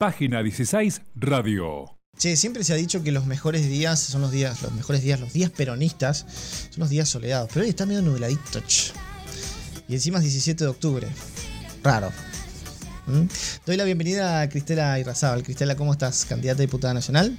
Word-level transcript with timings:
Página 0.00 0.42
16 0.42 1.02
Radio. 1.16 1.98
Che, 2.16 2.34
siempre 2.34 2.64
se 2.64 2.72
ha 2.72 2.76
dicho 2.76 3.02
que 3.02 3.12
los 3.12 3.26
mejores 3.26 3.68
días 3.68 4.00
son 4.00 4.22
los 4.22 4.30
días, 4.30 4.62
los 4.62 4.72
mejores 4.72 5.02
días, 5.02 5.20
los 5.20 5.34
días 5.34 5.50
peronistas, 5.50 6.24
son 6.70 6.80
los 6.80 6.88
días 6.88 7.06
soleados. 7.06 7.50
Pero 7.52 7.64
hoy 7.64 7.68
está 7.68 7.84
medio 7.84 8.00
nubladito. 8.00 8.62
ch. 8.66 8.94
Y 9.88 9.92
encima 9.92 10.16
es 10.16 10.24
17 10.24 10.64
de 10.64 10.70
octubre. 10.70 11.06
Raro. 11.82 12.10
¿Mm? 13.08 13.24
Doy 13.66 13.76
la 13.76 13.84
bienvenida 13.84 14.40
a 14.40 14.48
Cristela 14.48 14.98
Irrazábal. 14.98 15.42
Cristela, 15.42 15.76
¿cómo 15.76 15.92
estás? 15.92 16.24
Candidata 16.24 16.60
a 16.60 16.64
diputada 16.64 16.94
nacional 16.94 17.36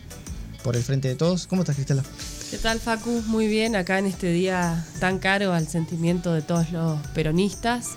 por 0.63 0.75
el 0.75 0.83
Frente 0.83 1.07
de 1.07 1.15
Todos. 1.15 1.47
¿Cómo 1.47 1.63
estás, 1.63 1.77
Cristela? 1.77 2.03
¿Qué 2.51 2.59
tal, 2.59 2.79
Facu? 2.79 3.23
Muy 3.25 3.47
bien, 3.47 3.75
acá 3.75 3.97
en 3.97 4.05
este 4.05 4.31
día 4.31 4.85
tan 4.99 5.17
caro 5.17 5.53
al 5.53 5.67
sentimiento 5.67 6.31
de 6.31 6.43
todos 6.43 6.71
los 6.71 6.99
peronistas. 7.15 7.95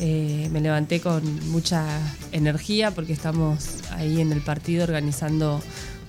Eh, 0.00 0.48
me 0.52 0.60
levanté 0.60 1.00
con 1.00 1.22
mucha 1.50 1.84
energía 2.30 2.92
porque 2.92 3.12
estamos 3.12 3.78
ahí 3.90 4.20
en 4.20 4.30
el 4.30 4.40
partido 4.40 4.84
organizando 4.84 5.60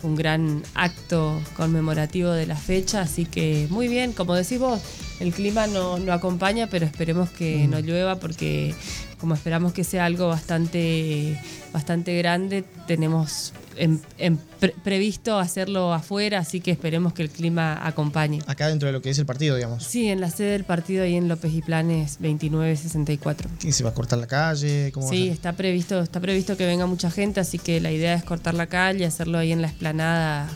un 0.03 0.15
gran 0.15 0.63
acto 0.75 1.41
conmemorativo 1.57 2.31
de 2.31 2.45
la 2.45 2.55
fecha, 2.55 3.01
así 3.01 3.25
que 3.25 3.67
muy 3.69 3.87
bien, 3.87 4.13
como 4.13 4.35
decís 4.35 4.59
vos, 4.59 4.79
el 5.19 5.33
clima 5.33 5.67
no, 5.67 5.97
no 5.97 6.13
acompaña, 6.13 6.67
pero 6.67 6.85
esperemos 6.85 7.29
que 7.29 7.67
no 7.67 7.79
llueva 7.79 8.15
porque 8.17 8.73
como 9.19 9.33
esperamos 9.33 9.73
que 9.73 9.83
sea 9.83 10.05
algo 10.05 10.27
bastante, 10.27 11.37
bastante 11.73 12.17
grande, 12.17 12.63
tenemos 12.87 13.53
en- 13.79 14.01
en 14.17 14.37
pre- 14.59 14.75
previsto 14.83 15.39
hacerlo 15.39 15.93
afuera, 15.93 16.39
así 16.39 16.59
que 16.61 16.71
esperemos 16.71 17.13
que 17.13 17.21
el 17.23 17.29
clima 17.29 17.79
acompañe. 17.85 18.39
Acá 18.47 18.67
dentro 18.67 18.87
de 18.87 18.93
lo 18.93 19.01
que 19.01 19.09
es 19.09 19.17
el 19.19 19.25
partido, 19.25 19.55
digamos. 19.55 19.83
Sí, 19.83 20.07
en 20.09 20.21
la 20.21 20.29
sede 20.29 20.51
del 20.51 20.63
partido 20.65 21.03
ahí 21.03 21.15
en 21.15 21.27
López 21.27 21.53
y 21.53 21.61
Planes 21.61 22.17
2964. 22.19 23.49
¿Quién 23.59 23.73
se 23.73 23.83
va 23.83 23.89
a 23.91 23.93
cortar 23.93 24.19
la 24.19 24.27
calle? 24.27 24.91
¿Cómo 24.93 25.05
va 25.07 25.11
a 25.11 25.15
Sí, 25.15 25.29
está 25.29 25.53
previsto, 25.53 25.99
está 26.01 26.19
previsto 26.19 26.57
que 26.57 26.65
venga 26.65 26.85
mucha 26.85 27.09
gente, 27.11 27.39
así 27.39 27.57
que 27.57 27.79
la 27.81 27.91
idea 27.91 28.13
es 28.13 28.23
cortar 28.23 28.53
la 28.53 28.67
calle, 28.67 29.05
hacerlo 29.05 29.37
ahí 29.37 29.51
en 29.51 29.61
la 29.61 29.67
explanada 29.67 30.49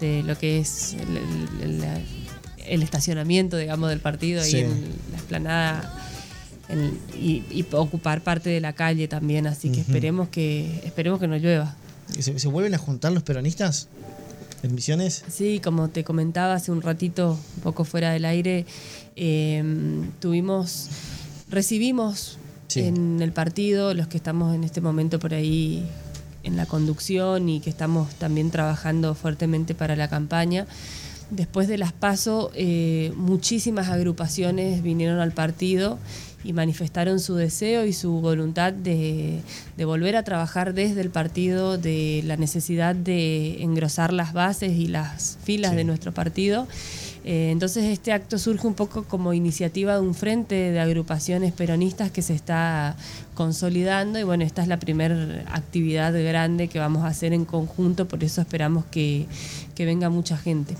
de 0.00 0.22
lo 0.22 0.38
que 0.38 0.58
es 0.60 0.94
el, 0.94 1.16
el- 1.16 1.82
el- 1.82 2.04
el 2.66 2.82
estacionamiento, 2.82 3.56
digamos, 3.56 3.88
del 3.88 4.00
partido, 4.00 4.42
ahí 4.42 4.50
Sí. 4.50 4.58
en 4.58 4.70
la 5.10 5.16
explanada 5.16 5.94
en- 6.68 6.98
y, 7.18 7.42
y 7.50 7.66
ocupar 7.72 8.20
parte 8.20 8.50
de 8.50 8.60
la 8.60 8.74
calle 8.74 9.08
también, 9.08 9.46
así 9.46 9.70
que 9.72 9.80
esperemos 9.80 10.28
que 10.28 10.82
esperemos 10.84 11.18
que 11.18 11.26
no 11.26 11.36
llueva. 11.38 11.74
¿Se, 12.18 12.38
se 12.38 12.48
vuelven 12.48 12.74
a 12.74 12.78
juntar 12.78 13.12
los 13.12 13.22
peronistas 13.22 13.88
en 14.62 14.74
misiones? 14.74 15.24
Sí, 15.30 15.60
como 15.62 15.88
te 15.88 16.04
comentaba 16.04 16.54
hace 16.54 16.72
un 16.72 16.82
ratito, 16.82 17.38
un 17.56 17.62
poco 17.62 17.84
fuera 17.84 18.10
del 18.12 18.24
aire, 18.24 18.66
eh, 19.16 19.62
tuvimos, 20.20 20.88
recibimos 21.50 22.38
Sí. 22.68 22.80
en 22.80 23.22
el 23.22 23.32
partido, 23.32 23.94
los 23.94 24.08
que 24.08 24.18
estamos 24.18 24.54
en 24.54 24.62
este 24.62 24.82
momento 24.82 25.18
por 25.18 25.32
ahí 25.32 25.86
en 26.42 26.56
la 26.56 26.66
conducción 26.66 27.48
y 27.48 27.60
que 27.60 27.70
estamos 27.70 28.14
también 28.16 28.50
trabajando 28.50 29.14
fuertemente 29.14 29.74
para 29.74 29.96
la 29.96 30.08
campaña. 30.08 30.66
Después 31.30 31.68
de 31.68 31.76
las 31.78 31.92
PASO, 31.92 32.50
eh, 32.54 33.12
muchísimas 33.16 33.88
agrupaciones 33.88 34.82
vinieron 34.82 35.20
al 35.20 35.32
partido 35.32 35.98
y 36.42 36.52
manifestaron 36.54 37.20
su 37.20 37.34
deseo 37.34 37.84
y 37.84 37.92
su 37.92 38.20
voluntad 38.20 38.72
de, 38.72 39.40
de 39.76 39.84
volver 39.84 40.16
a 40.16 40.22
trabajar 40.22 40.72
desde 40.72 41.00
el 41.02 41.10
partido, 41.10 41.76
de 41.76 42.22
la 42.24 42.36
necesidad 42.36 42.94
de 42.94 43.62
engrosar 43.62 44.12
las 44.12 44.32
bases 44.32 44.72
y 44.72 44.86
las 44.86 45.36
filas 45.42 45.72
Sí. 45.72 45.76
de 45.76 45.84
nuestro 45.84 46.12
partido. 46.12 46.66
Eh, 47.30 47.50
entonces 47.50 47.84
este 47.84 48.10
acto 48.12 48.38
surge 48.38 48.66
un 48.66 48.72
poco 48.72 49.04
como 49.04 49.34
iniciativa 49.34 49.92
de 49.92 50.00
un 50.00 50.14
frente 50.14 50.54
de 50.54 50.80
agrupaciones 50.80 51.52
peronistas 51.52 52.10
que 52.10 52.22
se 52.22 52.32
está 52.32 52.96
consolidando 53.34 54.18
y 54.18 54.22
bueno, 54.22 54.44
esta 54.44 54.62
es 54.62 54.68
la 54.68 54.78
primera 54.78 55.44
actividad 55.52 56.14
grande 56.14 56.68
que 56.68 56.78
vamos 56.78 57.04
a 57.04 57.08
hacer 57.08 57.34
en 57.34 57.44
conjunto, 57.44 58.08
por 58.08 58.24
eso 58.24 58.40
esperamos 58.40 58.86
que, 58.86 59.26
que 59.74 59.84
venga 59.84 60.08
mucha 60.08 60.38
gente. 60.38 60.74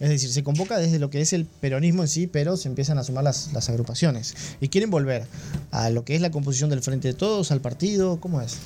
Es 0.00 0.08
decir, 0.08 0.30
se 0.30 0.42
convoca 0.42 0.78
desde 0.78 0.98
lo 0.98 1.10
que 1.10 1.20
es 1.20 1.34
el 1.34 1.44
peronismo 1.44 2.00
en 2.04 2.08
sí, 2.08 2.26
pero 2.26 2.56
se 2.56 2.66
empiezan 2.66 2.96
a 2.96 3.04
sumar 3.04 3.24
las, 3.24 3.52
las 3.52 3.68
agrupaciones. 3.68 4.34
¿Y 4.62 4.68
quieren 4.68 4.88
volver 4.88 5.26
a 5.72 5.90
lo 5.90 6.06
que 6.06 6.14
es 6.14 6.22
la 6.22 6.30
composición 6.30 6.70
del 6.70 6.80
Frente 6.80 7.08
de 7.08 7.14
Todos, 7.14 7.50
al 7.50 7.60
partido? 7.60 8.18
¿Cómo 8.18 8.40
es? 8.40 8.56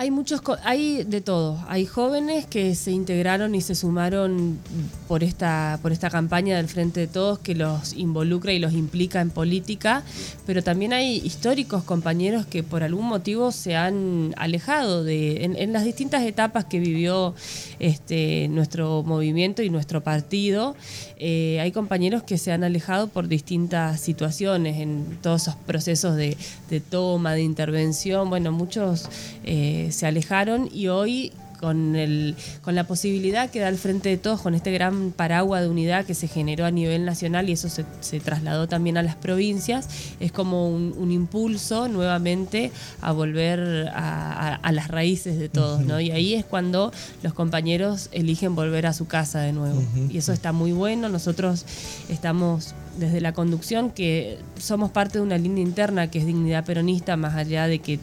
Hay 0.00 0.10
muchos, 0.10 0.40
hay 0.64 1.04
de 1.04 1.20
todo. 1.20 1.62
Hay 1.68 1.84
jóvenes 1.84 2.46
que 2.46 2.74
se 2.74 2.90
integraron 2.90 3.54
y 3.54 3.60
se 3.60 3.74
sumaron 3.74 4.58
por 5.06 5.22
esta, 5.22 5.78
por 5.82 5.92
esta 5.92 6.08
campaña 6.08 6.56
del 6.56 6.68
Frente 6.68 7.00
de 7.00 7.06
Todos 7.06 7.38
que 7.38 7.54
los 7.54 7.92
involucra 7.92 8.54
y 8.54 8.58
los 8.58 8.72
implica 8.72 9.20
en 9.20 9.28
política, 9.28 10.02
pero 10.46 10.62
también 10.62 10.94
hay 10.94 11.18
históricos 11.18 11.84
compañeros 11.84 12.46
que 12.46 12.62
por 12.62 12.82
algún 12.82 13.08
motivo 13.08 13.52
se 13.52 13.76
han 13.76 14.32
alejado 14.38 15.04
de, 15.04 15.44
en, 15.44 15.72
las 15.74 15.84
distintas 15.84 16.22
etapas 16.22 16.64
que 16.64 16.80
vivió 16.80 17.34
este, 17.78 18.48
nuestro 18.48 19.02
movimiento 19.02 19.62
y 19.62 19.68
nuestro 19.68 20.02
partido. 20.02 20.76
eh, 21.18 21.60
hay 21.60 21.72
compañeros 21.72 22.22
que 22.22 22.38
se 22.38 22.52
han 22.52 22.64
alejado 22.64 23.08
por 23.08 23.28
distintas 23.28 24.00
situaciones 24.00 24.78
en 24.78 25.18
todos 25.20 25.42
esos 25.42 25.56
procesos 25.56 26.16
de, 26.16 26.38
de 26.70 26.80
toma, 26.80 27.34
de 27.34 27.42
intervención. 27.42 28.30
Bueno, 28.30 28.50
muchos 28.50 29.06
eh, 29.44 29.89
se 29.92 30.06
alejaron 30.06 30.68
y 30.72 30.88
hoy 30.88 31.32
con, 31.60 31.94
el, 31.94 32.36
con 32.62 32.74
la 32.74 32.84
posibilidad 32.84 33.50
que 33.50 33.60
da 33.60 33.68
el 33.68 33.76
Frente 33.76 34.08
de 34.08 34.16
Todos, 34.16 34.40
con 34.40 34.54
este 34.54 34.72
gran 34.72 35.10
paraguas 35.10 35.60
de 35.60 35.68
unidad 35.68 36.06
que 36.06 36.14
se 36.14 36.26
generó 36.26 36.64
a 36.64 36.70
nivel 36.70 37.04
nacional 37.04 37.50
y 37.50 37.52
eso 37.52 37.68
se, 37.68 37.84
se 38.00 38.18
trasladó 38.18 38.66
también 38.66 38.96
a 38.96 39.02
las 39.02 39.14
provincias, 39.14 39.86
es 40.20 40.32
como 40.32 40.70
un, 40.70 40.94
un 40.96 41.12
impulso 41.12 41.86
nuevamente 41.86 42.72
a 43.02 43.12
volver 43.12 43.88
a, 43.92 44.32
a- 44.32 44.54
a 44.54 44.72
las 44.72 44.88
raíces 44.88 45.38
de 45.38 45.50
todos, 45.50 45.80
¿no? 45.84 46.00
Y 46.00 46.10
ahí 46.12 46.32
es 46.32 46.46
cuando 46.46 46.92
los 47.22 47.34
compañeros 47.34 48.08
eligen 48.12 48.54
volver 48.54 48.86
a 48.86 48.94
su 48.94 49.06
casa 49.06 49.40
de 49.40 49.52
nuevo. 49.52 49.82
Y 50.10 50.16
eso 50.16 50.32
está 50.32 50.52
muy 50.52 50.72
bueno. 50.72 51.10
Nosotros 51.10 51.66
estamos 52.08 52.74
desde 52.98 53.20
la 53.20 53.32
conducción, 53.34 53.90
que 53.90 54.38
somos 54.58 54.90
parte 54.92 55.18
de 55.18 55.24
una 55.24 55.36
línea 55.36 55.62
interna 55.62 56.10
que 56.10 56.20
es 56.20 56.26
dignidad 56.26 56.64
peronista, 56.64 57.18
más 57.18 57.34
allá 57.34 57.66
de 57.66 57.80
que 57.80 58.00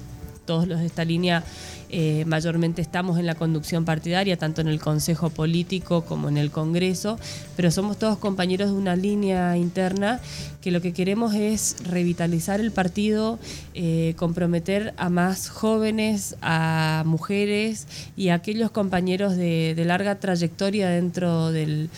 todos 0.48 0.68
los 0.68 0.80
de 0.80 0.88
esta 0.88 1.06
línea 1.06 1.44
eh, 1.90 2.26
mayormente 2.26 2.82
estamos 2.82 3.18
en 3.18 3.26
la 3.26 3.36
conducción 3.36 3.86
partidaria, 3.86 4.38
tanto 4.38 4.62
en 4.62 4.68
el 4.68 4.80
Consejo 4.80 5.30
Político 5.30 6.04
como 6.04 6.30
en 6.30 6.38
el 6.38 6.52
Congreso, 6.52 7.18
pero 7.56 7.72
somos 7.72 7.98
todos 7.98 8.18
compañeros 8.18 8.72
de 8.72 8.78
una 8.78 8.96
línea 8.96 9.56
interna 9.58 10.20
que 10.62 10.72
lo 10.72 10.82
que 10.82 10.92
queremos 10.92 11.34
es 11.34 11.78
revitalizar 11.86 12.60
el 12.60 12.72
partido, 12.72 13.40
eh, 13.74 14.16
comprometer 14.18 14.94
a 14.98 15.10
más 15.10 15.48
jóvenes, 15.48 16.36
a 16.42 17.04
mujeres 17.06 17.88
y 18.18 18.30
a 18.30 18.36
aquellos 18.36 18.70
compañeros 18.72 19.38
de, 19.38 19.82
larga 19.88 20.20
trayectoria 20.20 20.90
dentro 20.90 21.54
del, 21.54 21.90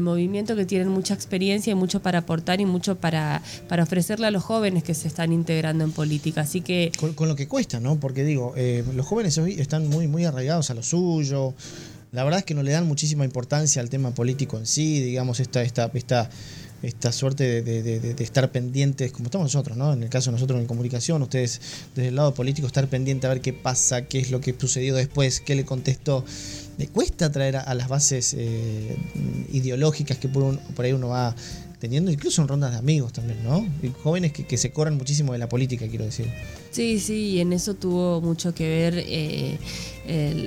movimiento 0.00 0.56
que 0.56 0.64
tienen 0.64 0.88
mucha 0.88 1.12
experiencia 1.12 1.72
y 1.72 1.74
mucho 1.74 2.00
para 2.00 2.20
aportar 2.20 2.62
y 2.62 2.64
mucho 2.64 2.96
para, 2.96 3.42
para 3.68 3.82
ofrecerle 3.82 4.26
a 4.26 4.30
los 4.30 4.42
jóvenes 4.42 4.82
que 4.84 4.94
se 4.94 5.06
están 5.06 5.32
integrando 5.32 5.84
en 5.84 5.92
política. 5.92 6.40
Así 6.40 6.62
que 6.62 6.92
Con, 6.98 7.12
con 7.12 7.28
lo 7.28 7.36
que 7.36 7.46
cuesta, 7.46 7.78
¿no? 7.78 7.96
Porque 7.96 8.24
digo, 8.24 8.54
eh, 8.56 8.82
los 8.94 9.04
jóvenes 9.04 9.33
están 9.38 9.88
muy, 9.88 10.06
muy 10.08 10.24
arraigados 10.24 10.70
a 10.70 10.74
lo 10.74 10.82
suyo. 10.82 11.54
La 12.12 12.22
verdad 12.22 12.38
es 12.40 12.44
que 12.44 12.54
no 12.54 12.62
le 12.62 12.70
dan 12.70 12.86
muchísima 12.86 13.24
importancia 13.24 13.82
al 13.82 13.90
tema 13.90 14.14
político 14.14 14.56
en 14.56 14.66
sí, 14.66 15.00
digamos, 15.02 15.40
esta, 15.40 15.62
esta, 15.62 15.90
esta, 15.94 16.30
esta 16.82 17.10
suerte 17.10 17.62
de, 17.62 18.14
estar 18.22 18.52
pendientes, 18.52 19.10
como 19.10 19.24
estamos 19.24 19.46
nosotros, 19.46 19.76
¿no? 19.76 19.92
En 19.92 20.02
el 20.04 20.10
caso 20.10 20.30
de 20.30 20.34
nosotros 20.36 20.60
en 20.60 20.66
comunicación, 20.66 21.22
ustedes 21.22 21.60
desde 21.96 22.08
el 22.10 22.14
lado 22.16 22.32
político, 22.32 22.68
estar 22.68 22.86
pendiente 22.86 23.26
a 23.26 23.30
ver 23.30 23.40
qué 23.40 23.52
pasa, 23.52 24.02
qué 24.02 24.20
es 24.20 24.30
lo 24.30 24.40
que 24.40 24.54
sucedió 24.56 24.94
después, 24.94 25.40
qué 25.40 25.56
le 25.56 25.64
contestó. 25.64 26.24
Le 26.78 26.86
cuesta 26.86 27.32
traer 27.32 27.56
a, 27.56 27.60
a 27.62 27.74
las 27.74 27.88
bases 27.88 28.34
eh, 28.38 28.96
ideológicas 29.52 30.18
que 30.18 30.28
por, 30.28 30.42
un- 30.44 30.58
por 30.58 30.84
ahí 30.84 30.92
uno 30.92 31.08
va 31.08 31.34
teniendo, 31.84 32.10
incluso 32.10 32.40
en 32.40 32.48
rondas 32.48 32.72
de 32.72 32.78
amigos 32.78 33.12
también, 33.12 33.44
¿no? 33.44 33.66
Y 33.82 33.90
jóvenes 34.02 34.32
que, 34.32 34.56
se 34.56 34.70
corren 34.70 34.96
muchísimo 34.96 35.34
de 35.34 35.38
la 35.38 35.50
política, 35.50 35.86
quiero 35.86 36.06
decir. 36.06 36.26
Sí, 36.70 36.98
sí, 36.98 37.32
y 37.32 37.40
en 37.40 37.52
eso 37.52 37.74
tuvo 37.74 38.22
mucho 38.22 38.54
que 38.54 38.66
ver 38.66 39.04
eh, 39.06 39.58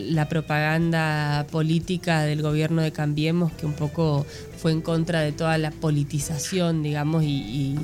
la 0.09 0.27
propaganda 0.29 1.45
política 1.51 2.23
del 2.23 2.41
gobierno 2.41 2.81
de 2.81 2.91
Cambiemos, 2.91 3.51
que 3.51 3.67
un 3.67 3.73
poco 3.73 4.25
fue 4.57 4.71
en 4.71 4.81
contra 4.81 5.21
de 5.21 5.31
toda 5.31 5.59
la 5.59 5.69
politización, 5.69 6.81
digamos, 6.81 7.23
y 7.23 7.77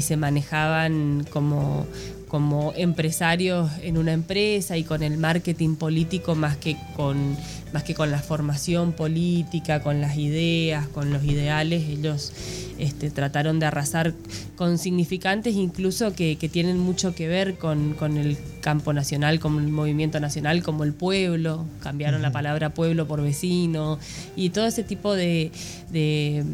se 0.00 0.16
manejaban 0.16 1.24
como, 1.30 1.86
como 2.36 2.74
empresarios 2.76 3.70
en 3.80 3.96
una 3.96 4.12
empresa 4.12 4.76
y 4.76 4.84
con 4.84 5.02
el 5.02 5.16
marketing 5.16 5.74
político 5.76 6.34
más 6.34 6.58
que 6.58 6.76
con 6.94 7.34
más 7.72 7.82
que 7.82 7.94
con 7.94 8.10
la 8.10 8.18
formación 8.18 8.92
política, 8.92 9.82
con 9.82 10.02
las 10.02 10.18
ideas, 10.18 10.86
con 10.88 11.14
los 11.14 11.24
ideales, 11.24 11.88
ellos 11.88 12.34
este, 12.76 13.10
trataron 13.10 13.58
de 13.58 13.64
arrasar 13.64 14.12
con 14.54 14.76
significantes 14.76 15.54
incluso 15.54 16.14
que, 16.14 16.36
que 16.36 16.50
tienen 16.50 16.78
mucho 16.78 17.14
que 17.14 17.26
ver 17.26 17.56
con, 17.56 17.94
con 17.94 18.18
el 18.18 18.36
campo 18.60 18.92
nacional, 18.92 19.40
con 19.40 19.58
el 19.58 19.68
movimiento 19.68 20.20
nacional, 20.20 20.62
como 20.62 20.84
el 20.84 20.92
pueblo, 20.92 21.64
cambiaron 21.82 22.20
la 22.20 22.32
palabra 22.32 22.74
pueblo 22.74 23.06
por 23.06 23.22
vecino, 23.22 23.98
y 24.36 24.50
todo 24.50 24.66
ese 24.66 24.82
tipo 24.82 25.14
de, 25.14 25.52
de, 25.90 26.44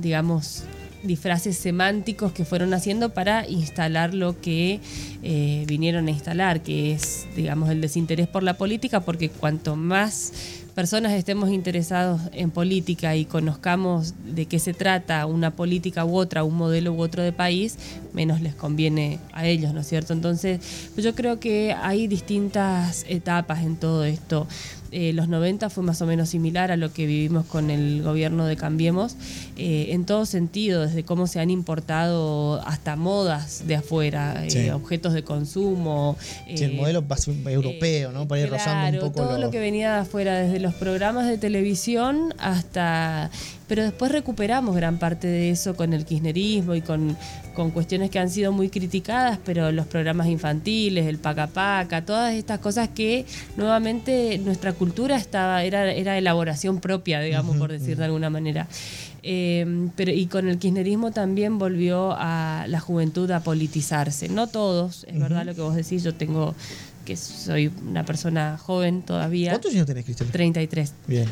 digamos, 0.00 0.64
disfraces 1.02 1.56
semánticos 1.56 2.32
que 2.32 2.44
fueron 2.44 2.74
haciendo 2.74 3.10
para 3.10 3.48
instalar 3.48 4.14
lo 4.14 4.40
que 4.40 4.80
eh, 5.22 5.64
vinieron 5.66 6.08
a 6.08 6.10
instalar, 6.10 6.62
que 6.62 6.92
es, 6.92 7.26
digamos, 7.36 7.70
el 7.70 7.80
desinterés 7.80 8.28
por 8.28 8.42
la 8.42 8.54
política, 8.54 9.00
porque 9.00 9.28
cuanto 9.28 9.76
más 9.76 10.32
personas 10.78 11.12
estemos 11.12 11.50
interesados 11.50 12.20
en 12.32 12.52
política 12.52 13.16
y 13.16 13.24
conozcamos 13.24 14.14
de 14.24 14.46
qué 14.46 14.60
se 14.60 14.74
trata 14.74 15.26
una 15.26 15.50
política 15.50 16.04
u 16.04 16.16
otra, 16.16 16.44
un 16.44 16.54
modelo 16.54 16.92
u 16.92 17.00
otro 17.00 17.20
de 17.24 17.32
país, 17.32 17.76
menos 18.12 18.40
les 18.40 18.54
conviene 18.54 19.18
a 19.32 19.44
ellos, 19.44 19.74
¿no 19.74 19.80
es 19.80 19.88
cierto? 19.88 20.12
Entonces, 20.12 20.60
yo 20.96 21.16
creo 21.16 21.40
que 21.40 21.72
hay 21.72 22.06
distintas 22.06 23.04
etapas 23.08 23.64
en 23.64 23.74
todo 23.74 24.04
esto. 24.04 24.46
Eh, 24.90 25.12
los 25.12 25.28
90 25.28 25.70
fue 25.70 25.84
más 25.84 26.00
o 26.02 26.06
menos 26.06 26.30
similar 26.30 26.70
a 26.70 26.76
lo 26.76 26.92
que 26.92 27.06
vivimos 27.06 27.46
con 27.46 27.70
el 27.70 28.02
gobierno 28.02 28.46
de 28.46 28.56
Cambiemos, 28.56 29.16
eh, 29.56 29.88
en 29.90 30.04
todo 30.04 30.24
sentido, 30.26 30.86
desde 30.86 31.04
cómo 31.04 31.26
se 31.26 31.40
han 31.40 31.50
importado 31.50 32.62
hasta 32.66 32.96
modas 32.96 33.66
de 33.66 33.76
afuera, 33.76 34.44
eh, 34.46 34.72
objetos 34.72 35.12
de 35.12 35.24
consumo. 35.24 36.16
Sí, 36.46 36.64
el 36.64 36.74
modelo 36.74 37.04
europeo, 37.46 38.12
¿no? 38.12 38.26
Para 38.26 38.40
ir 38.40 38.50
rozando 38.50 38.98
un 38.98 39.12
poco. 39.12 39.26
Todo 39.26 39.38
lo... 39.38 39.50
que 39.50 39.60
venía 39.60 39.94
de 39.94 40.00
afuera, 40.00 40.38
desde 40.38 40.60
los 40.60 40.74
programas 40.74 41.26
de 41.26 41.38
televisión 41.38 42.34
hasta 42.38 43.30
pero 43.68 43.82
después 43.82 44.10
recuperamos 44.10 44.74
gran 44.74 44.98
parte 44.98 45.28
de 45.28 45.50
eso 45.50 45.76
con 45.76 45.92
el 45.92 46.06
kirchnerismo 46.06 46.74
y 46.74 46.80
con, 46.80 47.16
con 47.54 47.70
cuestiones 47.70 48.10
que 48.10 48.18
han 48.18 48.30
sido 48.30 48.50
muy 48.50 48.70
criticadas, 48.70 49.38
pero 49.44 49.70
los 49.70 49.86
programas 49.86 50.28
infantiles, 50.28 51.06
el 51.06 51.18
paca 51.18 51.46
paca, 51.46 52.04
todas 52.04 52.34
estas 52.34 52.60
cosas 52.60 52.88
que 52.88 53.26
nuevamente 53.56 54.38
nuestra 54.38 54.72
cultura 54.72 55.16
estaba, 55.16 55.62
era, 55.64 55.92
era 55.92 56.16
elaboración 56.16 56.80
propia, 56.80 57.20
digamos, 57.20 57.58
por 57.58 57.70
decir 57.70 57.98
de 57.98 58.06
alguna 58.06 58.30
manera. 58.30 58.66
Eh, 59.22 59.90
pero, 59.96 60.12
y 60.12 60.26
con 60.26 60.48
el 60.48 60.58
kirchnerismo 60.58 61.10
también 61.10 61.58
volvió 61.58 62.14
a 62.16 62.64
la 62.68 62.80
juventud 62.80 63.30
a 63.30 63.40
politizarse. 63.40 64.30
No 64.30 64.46
todos, 64.46 65.04
es 65.08 65.20
verdad 65.20 65.44
lo 65.44 65.54
que 65.54 65.60
vos 65.60 65.74
decís, 65.74 66.02
yo 66.02 66.14
tengo 66.14 66.54
que 67.04 67.16
soy 67.16 67.70
una 67.86 68.04
persona 68.04 68.56
joven 68.58 69.02
todavía. 69.02 69.50
¿Cuántos 69.50 69.72
años 69.72 69.86
tenés, 69.86 70.04
Cristel? 70.04 70.28
33. 70.28 70.94
Bien 71.06 71.28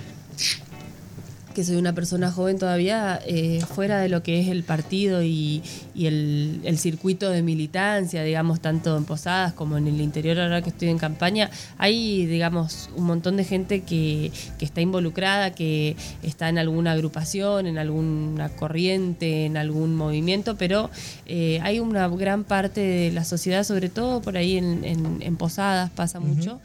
que 1.56 1.64
soy 1.64 1.76
una 1.76 1.94
persona 1.94 2.30
joven 2.30 2.58
todavía, 2.58 3.18
eh, 3.24 3.62
fuera 3.74 3.98
de 3.98 4.10
lo 4.10 4.22
que 4.22 4.40
es 4.40 4.48
el 4.48 4.62
partido 4.62 5.22
y, 5.22 5.62
el, 5.94 6.76
circuito 6.76 7.30
de 7.30 7.42
militancia, 7.42 8.22
digamos, 8.22 8.60
tanto 8.60 8.94
en 8.98 9.06
Posadas 9.06 9.54
como 9.54 9.78
en 9.78 9.86
el 9.86 10.02
interior, 10.02 10.38
ahora 10.38 10.60
que 10.60 10.68
estoy 10.68 10.88
en 10.88 10.98
campaña, 10.98 11.48
hay, 11.78 12.26
digamos, 12.26 12.90
un 12.94 13.04
montón 13.04 13.38
de 13.38 13.44
gente 13.44 13.80
que, 13.80 14.30
está 14.60 14.82
involucrada, 14.82 15.54
que 15.54 15.96
está 16.22 16.50
en 16.50 16.58
alguna 16.58 16.92
agrupación, 16.92 17.66
en 17.66 17.78
alguna 17.78 18.50
corriente, 18.50 19.46
en 19.46 19.56
algún 19.56 19.96
movimiento, 19.96 20.58
pero 20.58 20.90
eh, 21.24 21.58
hay 21.62 21.80
una 21.80 22.06
gran 22.08 22.44
parte 22.44 22.82
de 22.82 23.12
la 23.12 23.24
sociedad, 23.24 23.64
sobre 23.64 23.88
todo 23.88 24.20
por 24.20 24.36
ahí 24.36 24.58
en, 24.58 25.36
Posadas 25.38 25.88
pasa 25.88 26.20
mucho, 26.20 26.60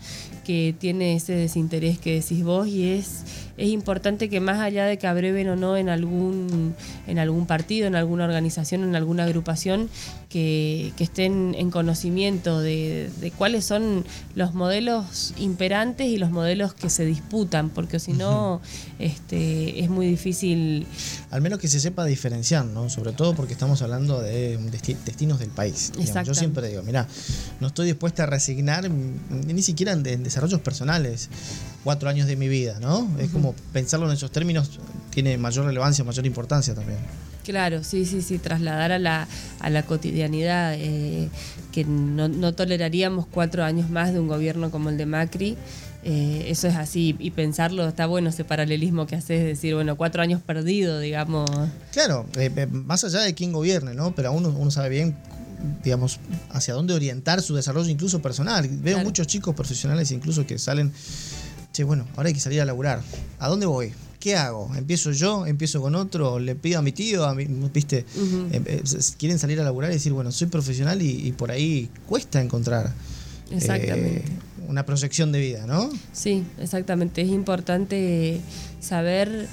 que 0.52 0.76
tiene 0.78 1.16
ese 1.16 1.32
desinterés 1.32 1.98
que 1.98 2.16
decís 2.16 2.44
vos 2.44 2.68
y 2.68 2.84
es 2.84 3.24
es 3.62 3.70
importante 3.70 4.28
que 4.28 4.40
más 4.40 4.60
allá 4.60 4.86
de 4.86 4.98
que 4.98 5.06
abreven 5.06 5.48
o 5.50 5.56
no 5.56 5.78
en 5.78 5.88
algún, 5.90 6.74
en 7.06 7.20
algún 7.20 7.46
partido, 7.46 7.86
en 7.86 7.96
alguna 7.96 8.26
organización, 8.26 8.84
en 8.84 8.96
alguna 8.96 9.26
agrupación, 9.26 9.88
que, 10.30 10.94
estén 10.98 11.56
en 11.58 11.72
conocimiento 11.72 12.60
de, 12.60 13.12
cuáles 13.38 13.66
son 13.66 14.06
los 14.34 14.54
modelos 14.54 15.34
imperantes 15.38 16.08
y 16.08 16.18
los 16.18 16.32
modelos 16.32 16.74
que 16.74 16.90
se 16.90 17.06
disputan, 17.06 17.70
porque 17.70 18.00
si 18.00 18.14
no 18.14 18.62
este, 18.98 19.84
es 19.84 19.90
muy 19.90 20.08
difícil. 20.08 20.88
Al 21.30 21.42
menos 21.42 21.60
que 21.60 21.68
se 21.68 21.80
sepa 21.80 22.06
diferenciar, 22.06 22.66
¿no? 22.66 22.90
Sobre 22.90 23.12
todo 23.12 23.36
porque 23.36 23.54
estamos 23.54 23.82
hablando 23.82 24.22
de 24.22 24.58
destinos 25.06 25.40
del 25.40 25.50
país. 25.50 25.92
Yo 26.26 26.34
siempre 26.34 26.68
digo, 26.70 26.82
mira, 26.82 27.08
no 27.60 27.68
estoy 27.68 27.88
dispuesta 27.88 28.24
a 28.24 28.26
resignar 28.26 28.90
ni 28.90 29.62
siquiera 29.62 29.92
en, 29.92 30.06
en 30.06 30.26
desarrollos 30.42 30.62
personales 30.62 31.30
cuatro 31.84 32.10
años 32.10 32.28
de 32.28 32.36
mi 32.36 32.48
vida, 32.48 32.80
¿no? 32.80 33.08
Es 33.20 33.30
como 33.30 33.54
pensarlo 33.74 34.08
en 34.08 34.14
esos 34.14 34.32
términos 34.32 34.80
tiene 35.12 35.38
mayor 35.38 35.66
relevancia, 35.66 36.04
mayor 36.04 36.26
importancia 36.26 36.74
también. 36.74 37.00
Claro, 37.44 37.84
sí, 37.84 38.06
sí, 38.06 38.22
sí, 38.22 38.38
trasladar 38.38 38.92
a 38.92 39.00
la, 39.00 39.28
a 39.60 39.70
la 39.70 39.84
cotidianidad, 39.84 40.76
eh, 40.76 41.30
que 41.72 41.86
no, 41.86 42.54
toleraríamos 42.54 43.26
cuatro 43.28 43.64
años 43.64 43.90
más 43.90 44.14
de 44.14 44.20
un 44.20 44.28
gobierno 44.28 44.72
como 44.72 44.90
el 44.90 44.98
de 44.98 45.06
Macri. 45.06 45.58
Eh, 46.04 46.46
eso 46.48 46.68
es 46.68 46.76
así, 46.76 47.16
y 47.20 47.30
pensarlo, 47.32 47.88
está 47.88 48.08
bueno 48.08 48.30
ese 48.30 48.44
paralelismo 48.44 49.06
que 49.06 49.16
haces, 49.16 49.44
decir, 49.44 49.76
bueno, 49.76 49.96
cuatro 49.96 50.24
años 50.24 50.42
perdidos, 50.42 51.02
digamos. 51.02 51.50
Claro, 51.92 52.26
eh, 52.36 52.68
más 52.72 53.04
allá 53.04 53.20
de 53.22 53.36
quién 53.36 53.52
gobierne, 53.52 53.94
¿no? 53.94 54.14
Pero 54.16 54.32
uno, 54.32 54.50
uno 54.50 54.72
sabe 54.72 54.90
bien 54.90 55.16
digamos, 55.84 56.20
hacia 56.50 56.74
dónde 56.74 56.94
orientar 56.94 57.42
su 57.42 57.56
desarrollo 57.56 57.90
incluso 57.90 58.22
personal. 58.22 58.68
Veo 58.68 59.00
muchos 59.00 59.28
chicos 59.28 59.56
profesionales 59.56 60.12
incluso 60.12 60.46
que 60.46 60.58
salen 60.58 60.92
che, 61.72 61.84
bueno, 61.84 62.06
ahora 62.16 62.28
hay 62.28 62.34
que 62.34 62.40
salir 62.40 62.62
a 62.62 62.66
laburar. 62.66 63.02
¿A 63.40 63.48
dónde 63.48 63.66
voy? 63.66 63.94
¿Qué 64.20 64.36
hago? 64.36 64.70
¿Empiezo 64.76 65.12
yo? 65.12 65.46
¿Empiezo 65.48 65.82
con 65.82 65.96
otro? 65.96 66.40
¿Le 66.40 66.56
pido 66.56 66.80
a 66.80 66.82
mi 66.82 66.92
tío? 66.92 67.26
A 67.26 67.34
mi, 67.34 67.46
¿Viste? 67.46 68.06
Em, 68.52 68.64
eh, 68.68 68.84
quieren 69.18 69.40
salir 69.40 69.60
a 69.60 69.64
laburar 69.64 69.90
y 69.90 69.96
decir, 69.96 70.14
bueno, 70.14 70.32
soy 70.32 70.48
profesional 70.48 71.02
y, 71.02 71.32
por 71.32 71.50
ahí 71.50 71.90
cuesta 72.08 72.42
encontrar 72.42 72.94
eh, 73.50 74.24
una 74.68 74.86
proyección 74.86 75.32
de 75.32 75.40
vida, 75.40 75.66
¿no? 75.66 75.90
Sí, 76.14 76.44
exactamente. 76.60 77.22
Es 77.22 77.30
importante 77.30 78.42
saber 78.80 79.48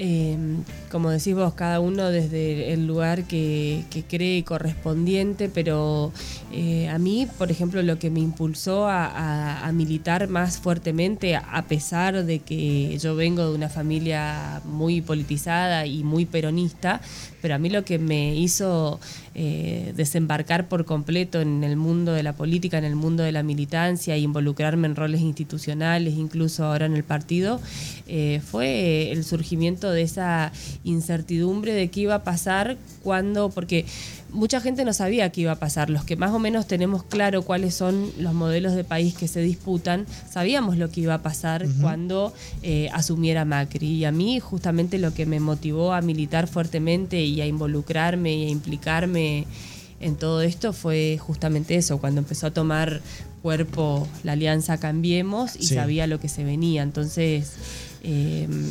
Em, 0.00 0.62
como 0.92 1.10
decís 1.10 1.34
vos, 1.34 1.54
cada 1.54 1.80
uno 1.80 2.08
desde 2.10 2.72
el 2.72 2.86
lugar 2.86 3.24
que, 3.24 3.82
cree 4.08 4.44
correspondiente, 4.44 5.48
pero 5.48 6.12
eh, 6.52 6.88
a 6.88 6.98
mí, 6.98 7.26
por 7.36 7.50
ejemplo, 7.50 7.82
lo 7.82 7.98
que 7.98 8.08
me 8.08 8.20
impulsó 8.20 8.86
a, 8.88 9.68
militar 9.74 10.28
más 10.28 10.58
fuertemente, 10.58 11.34
a 11.36 11.64
pesar 11.68 12.24
de 12.24 12.38
que 12.38 12.96
yo 12.98 13.16
vengo 13.16 13.48
de 13.48 13.54
una 13.54 13.68
familia 13.68 14.62
muy 14.64 15.00
politizada 15.00 15.84
y 15.84 16.04
muy 16.04 16.26
peronista, 16.26 17.00
pero 17.42 17.56
a 17.56 17.58
mí 17.58 17.68
lo 17.68 17.84
que 17.84 17.98
me 17.98 18.36
hizo 18.36 19.00
eh, 19.40 19.92
desembarcar 19.94 20.66
por 20.66 20.84
completo 20.84 21.40
en 21.40 21.62
el 21.62 21.76
mundo 21.76 22.12
de 22.12 22.24
la 22.24 22.32
política, 22.32 22.76
en 22.76 22.82
el 22.82 22.96
mundo 22.96 23.22
de 23.22 23.30
la 23.30 23.44
militancia 23.44 24.16
e 24.16 24.18
involucrarme 24.18 24.88
en 24.88 24.96
roles 24.96 25.20
institucionales, 25.20 26.14
incluso 26.14 26.64
ahora 26.64 26.86
en 26.86 26.96
el 26.96 27.04
partido, 27.04 27.60
eh, 28.08 28.40
fue 28.44 29.12
el 29.12 29.22
surgimiento 29.22 29.92
de 29.92 30.02
esa 30.02 30.50
incertidumbre 30.82 31.72
de 31.72 31.86
qué 31.86 32.00
iba 32.00 32.16
a 32.16 32.24
pasar 32.24 32.78
cuando, 33.04 33.48
porque 33.50 33.86
mucha 34.30 34.60
gente 34.60 34.84
no 34.84 34.92
sabía 34.92 35.30
qué 35.30 35.42
iba 35.42 35.52
a 35.52 35.56
pasar. 35.56 35.90
Los 35.90 36.04
que 36.04 36.16
más 36.16 36.32
o 36.32 36.38
menos 36.38 36.66
tenemos 36.66 37.02
claro 37.02 37.42
cuáles 37.42 37.74
son 37.74 38.10
los 38.18 38.34
modelos 38.34 38.74
de 38.74 38.84
país 38.84 39.14
que 39.14 39.28
se 39.28 39.40
disputan, 39.40 40.06
sabíamos 40.30 40.76
lo 40.76 40.90
que 40.90 41.00
iba 41.02 41.14
a 41.14 41.22
pasar 41.22 41.66
cuando 41.80 42.32
eh, 42.62 42.88
asumiera 42.92 43.44
Macri. 43.44 43.86
Y 43.86 44.04
a 44.04 44.12
mí 44.12 44.40
justamente 44.40 44.98
lo 44.98 45.14
que 45.14 45.26
me 45.26 45.40
motivó 45.40 45.92
a 45.92 46.00
militar 46.00 46.48
fuertemente 46.48 47.20
y 47.24 47.40
a 47.40 47.46
involucrarme 47.46 48.34
y 48.34 48.46
a 48.46 48.50
implicarme 48.50 49.46
en 50.00 50.16
todo 50.16 50.42
esto 50.42 50.72
fue 50.72 51.18
justamente 51.20 51.74
eso, 51.74 51.98
cuando 51.98 52.20
empezó 52.20 52.46
a 52.46 52.50
tomar 52.52 53.00
cuerpo 53.42 54.06
la 54.22 54.32
alianza 54.32 54.78
Cambiemos 54.78 55.56
y 55.56 55.66
sabía 55.66 56.06
lo 56.06 56.20
que 56.20 56.28
se 56.28 56.44
venía. 56.44 56.82
Entonces, 56.82 57.54
em, 58.02 58.68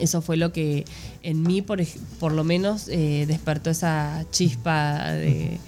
eso 0.00 0.22
fue 0.22 0.36
lo 0.36 0.52
que 0.52 0.84
en 1.22 1.42
mí, 1.42 1.62
por, 1.62 1.80
por 2.18 2.32
lo 2.32 2.44
menos, 2.44 2.88
eh, 2.88 3.24
despertó 3.28 3.70
esa 3.70 4.24
chispa 4.30 5.12
de 5.12 5.60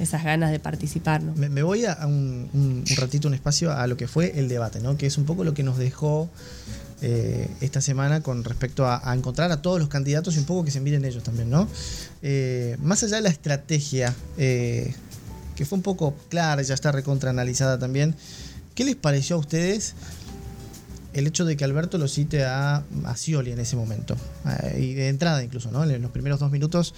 esas 0.00 0.22
ganas 0.22 0.50
de 0.50 0.60
participar. 0.60 1.22
Me, 1.22 1.62
voy 1.62 1.84
a 1.84 2.06
un, 2.06 2.84
ratito, 2.96 3.28
un 3.28 3.34
espacio 3.34 3.72
a 3.72 3.86
lo 3.86 3.96
que 3.96 4.06
fue 4.06 4.38
el 4.38 4.48
debate, 4.48 4.80
¿no? 4.80 4.96
que 4.96 5.06
es 5.06 5.18
un 5.18 5.24
poco 5.24 5.44
lo 5.44 5.54
que 5.54 5.62
nos 5.62 5.76
dejó 5.76 6.28
eh, 7.00 7.48
esta 7.60 7.80
semana 7.80 8.20
con 8.22 8.44
respecto 8.44 8.86
a, 8.86 9.12
encontrar 9.14 9.50
a 9.50 9.60
todos 9.62 9.80
los 9.80 9.88
candidatos 9.88 10.36
y 10.36 10.38
un 10.38 10.44
poco 10.44 10.64
que 10.64 10.70
se 10.70 10.80
miren 10.80 11.04
ellos 11.04 11.22
también. 11.24 11.50
¿no? 11.50 11.68
Eh, 12.22 12.76
más 12.80 13.02
allá 13.02 13.16
de 13.16 13.22
la 13.22 13.30
estrategia, 13.30 14.14
que 14.36 15.64
fue 15.64 15.76
un 15.76 15.82
poco 15.82 16.14
clara, 16.28 16.62
ya 16.62 16.74
está 16.74 16.92
recontraanalizada 16.92 17.78
también, 17.78 18.14
¿qué 18.76 18.84
les 18.84 18.94
pareció 18.94 19.34
a 19.34 19.40
ustedes? 19.40 19.94
El 21.14 21.26
hecho 21.26 21.44
de 21.44 21.56
que 21.56 21.64
Alberto 21.64 21.98
lo 21.98 22.06
cite 22.08 22.44
a, 22.44 22.82
Scioli 23.14 23.52
en 23.52 23.60
ese 23.60 23.76
momento. 23.76 24.16
Eh, 24.46 24.80
y 24.80 24.94
de 24.94 25.08
entrada 25.08 25.42
incluso, 25.42 25.70
¿no? 25.70 25.84
En 25.84 26.02
los 26.02 26.10
primeros 26.10 26.38
dos 26.38 26.50
minutos 26.50 26.94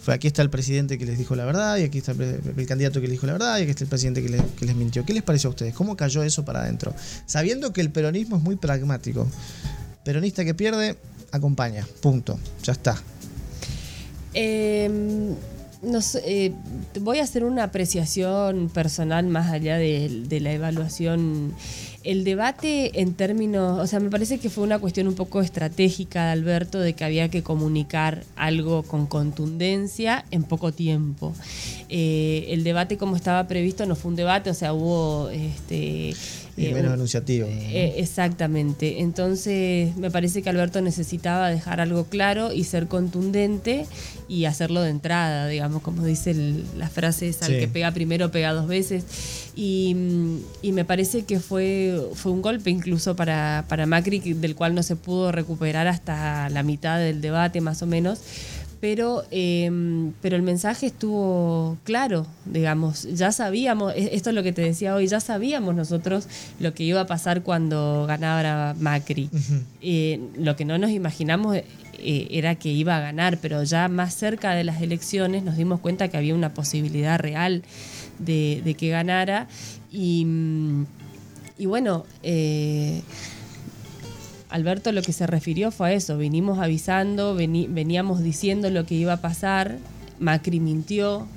fue 0.00 0.14
aquí 0.14 0.26
está 0.26 0.42
el 0.42 0.50
presidente 0.50 0.98
que 0.98 1.06
les 1.06 1.18
dijo 1.18 1.34
la 1.34 1.44
verdad, 1.44 1.78
y 1.78 1.82
aquí 1.82 1.98
está 1.98 2.12
el, 2.12 2.66
candidato 2.66 3.00
que 3.00 3.08
les 3.08 3.12
dijo 3.12 3.26
la 3.26 3.32
verdad, 3.32 3.58
y 3.58 3.62
aquí 3.62 3.70
está 3.70 3.84
el 3.84 3.90
presidente 3.90 4.22
que, 4.22 4.28
les 4.66 4.76
mintió. 4.76 5.04
¿Qué 5.04 5.12
les 5.12 5.22
pareció 5.22 5.48
a 5.48 5.50
ustedes? 5.50 5.74
¿Cómo 5.74 5.96
cayó 5.96 6.22
eso 6.22 6.44
para 6.44 6.60
adentro? 6.60 6.94
Sabiendo 7.26 7.72
que 7.72 7.80
el 7.80 7.90
peronismo 7.90 8.36
es 8.36 8.42
muy 8.42 8.56
pragmático. 8.56 9.26
Peronista 10.04 10.44
que 10.44 10.54
pierde, 10.54 10.96
acompaña. 11.32 11.84
Punto. 12.00 12.38
Ya 12.62 12.72
está. 12.72 12.96
Em, 14.32 15.34
no 15.82 15.98
eh, 16.24 16.52
voy 17.00 17.18
a 17.18 17.24
hacer 17.24 17.42
una 17.42 17.64
apreciación 17.64 18.68
personal 18.68 19.26
más 19.26 19.50
allá 19.50 19.76
de 19.76 20.38
la 20.40 20.52
evaluación 20.52 21.54
el 22.06 22.22
debate 22.22 23.00
en 23.00 23.14
términos, 23.14 23.80
o 23.80 23.86
sea, 23.88 23.98
me 23.98 24.10
parece 24.10 24.38
que 24.38 24.48
fue 24.48 24.62
una 24.62 24.78
cuestión 24.78 25.08
un 25.08 25.14
poco 25.14 25.40
estratégica 25.40 26.26
de 26.26 26.30
Alberto 26.30 26.78
de 26.78 26.92
que 26.92 27.04
había 27.04 27.28
que 27.28 27.42
comunicar 27.42 28.22
algo 28.36 28.84
con 28.84 29.06
contundencia 29.06 30.24
en 30.30 30.44
poco 30.44 30.70
tiempo. 30.70 31.34
Eh, 31.88 32.46
el 32.50 32.62
debate 32.62 32.96
como 32.96 33.16
estaba 33.16 33.48
previsto 33.48 33.86
no 33.86 33.96
fue 33.96 34.10
un 34.10 34.16
debate, 34.16 34.50
o 34.50 34.54
sea, 34.54 34.72
hubo 34.72 35.30
este, 35.30 36.14
y 36.56 36.72
menos 36.72 36.92
anunciativo. 36.92 37.46
Eh, 37.48 37.94
exactamente. 37.98 39.00
Entonces, 39.00 39.94
me 39.96 40.10
parece 40.10 40.42
que 40.42 40.48
Alberto 40.48 40.80
necesitaba 40.80 41.50
dejar 41.50 41.80
algo 41.80 42.04
claro 42.04 42.52
y 42.52 42.64
ser 42.64 42.86
contundente 42.86 43.86
y 44.28 44.46
hacerlo 44.46 44.82
de 44.82 44.90
entrada, 44.90 45.48
digamos, 45.48 45.82
como 45.82 46.04
dice 46.04 46.34
la 46.76 46.88
frase 46.88 47.28
esa, 47.28 47.46
el 47.46 47.60
que 47.60 47.68
pega 47.68 47.92
primero 47.92 48.30
pega 48.30 48.52
dos 48.52 48.66
veces. 48.66 49.04
Y, 49.54 49.94
me 50.62 50.84
parece 50.84 51.24
que 51.24 51.40
fue, 51.40 51.98
fue 52.12 52.32
un 52.32 52.42
golpe 52.42 52.68
incluso 52.70 53.16
para, 53.16 53.64
para 53.68 53.86
Macri, 53.86 54.18
del 54.18 54.54
cual 54.54 54.74
no 54.74 54.82
se 54.82 54.96
pudo 54.96 55.32
recuperar 55.32 55.86
hasta 55.86 56.50
la 56.50 56.62
mitad 56.62 56.98
del 56.98 57.22
debate, 57.22 57.62
más 57.62 57.80
o 57.80 57.86
menos 57.86 58.20
pero, 58.86 59.24
em, 59.32 60.12
pero 60.22 60.36
el 60.36 60.42
mensaje 60.42 60.86
estuvo 60.86 61.76
claro, 61.82 62.24
digamos, 62.44 63.02
ya 63.12 63.32
sabíamos, 63.32 63.92
e, 63.96 64.14
esto 64.14 64.30
es 64.30 64.36
lo 64.36 64.44
que 64.44 64.52
te 64.52 64.62
decía 64.62 64.94
hoy, 64.94 65.08
ya 65.08 65.18
sabíamos 65.18 65.74
nosotros 65.74 66.28
lo 66.60 66.72
que 66.72 66.84
iba 66.84 67.00
a 67.00 67.06
pasar 67.08 67.42
cuando 67.42 68.04
ganara 68.06 68.76
Macri. 68.78 69.28
Eh, 69.88 70.20
lo 70.38 70.54
que 70.54 70.64
no 70.64 70.78
nos 70.78 70.90
imaginamos 70.90 71.56
eh, 71.56 71.64
era 72.30 72.54
que 72.54 72.68
iba 72.68 72.96
a 72.96 73.00
ganar, 73.00 73.38
pero 73.38 73.64
ya 73.64 73.88
más 73.88 74.14
cerca 74.14 74.54
de 74.54 74.62
las 74.62 74.80
elecciones 74.80 75.42
nos 75.42 75.56
dimos 75.56 75.80
cuenta 75.80 76.06
que 76.06 76.16
había 76.16 76.34
una 76.34 76.54
posibilidad 76.54 77.18
real 77.18 77.62
de, 78.20 78.76
que 78.78 78.88
ganara. 78.88 79.48
Y, 79.90 80.24
mm, 80.24 80.86
y 81.58 81.66
bueno, 81.66 82.04
eh, 82.22 83.02
Alberto 84.56 84.90
lo 84.90 85.02
que 85.02 85.12
se 85.12 85.26
refirió 85.26 85.70
fue 85.70 85.90
a 85.90 85.92
eso, 85.92 86.16
vinimos 86.16 86.58
avisando, 86.58 87.34
veníamos 87.34 88.22
diciendo 88.22 88.70
lo 88.70 88.86
que 88.86 88.94
iba 88.94 89.12
a 89.12 89.20
pasar, 89.20 89.76
Macri 90.18 90.60
mintió 90.60 91.28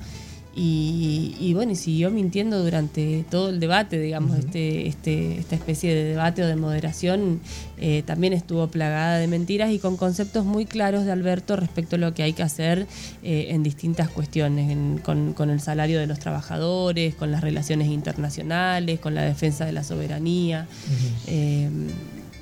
y, 0.61 1.53
bueno, 1.53 1.71
y 1.71 1.75
siguió 1.75 2.11
mintiendo 2.11 2.61
durante 2.61 3.23
todo 3.29 3.49
el 3.49 3.59
debate, 3.59 3.99
digamos, 3.99 4.37
este, 4.37 4.87
este, 4.87 5.39
esta 5.39 5.55
especie 5.55 5.93
de 5.93 6.03
debate 6.03 6.43
o 6.43 6.47
de 6.47 6.55
moderación 6.55 7.39
eh, 7.77 8.03
también 8.05 8.33
estuvo 8.33 8.67
plagada 8.67 9.19
de 9.19 9.27
mentiras 9.27 9.71
y 9.71 9.79
con 9.79 9.95
conceptos 9.95 10.43
muy 10.45 10.65
claros 10.65 11.05
de 11.05 11.13
Alberto 11.13 11.55
respecto 11.55 11.95
a 11.95 11.99
lo 11.99 12.13
que 12.13 12.23
hay 12.23 12.33
que 12.33 12.43
hacer 12.43 12.87
eh, 13.23 13.47
en 13.51 13.63
distintas 13.63 14.09
cuestiones, 14.09 15.01
con, 15.01 15.49
el 15.49 15.61
salario 15.61 15.99
de 15.99 16.07
los 16.07 16.19
trabajadores, 16.19 17.15
con 17.15 17.31
las 17.31 17.41
relaciones 17.41 17.87
internacionales, 17.87 18.99
con 18.99 19.15
la 19.15 19.21
defensa 19.21 19.65
de 19.65 19.71
la 19.71 19.83
soberanía. 19.83 20.67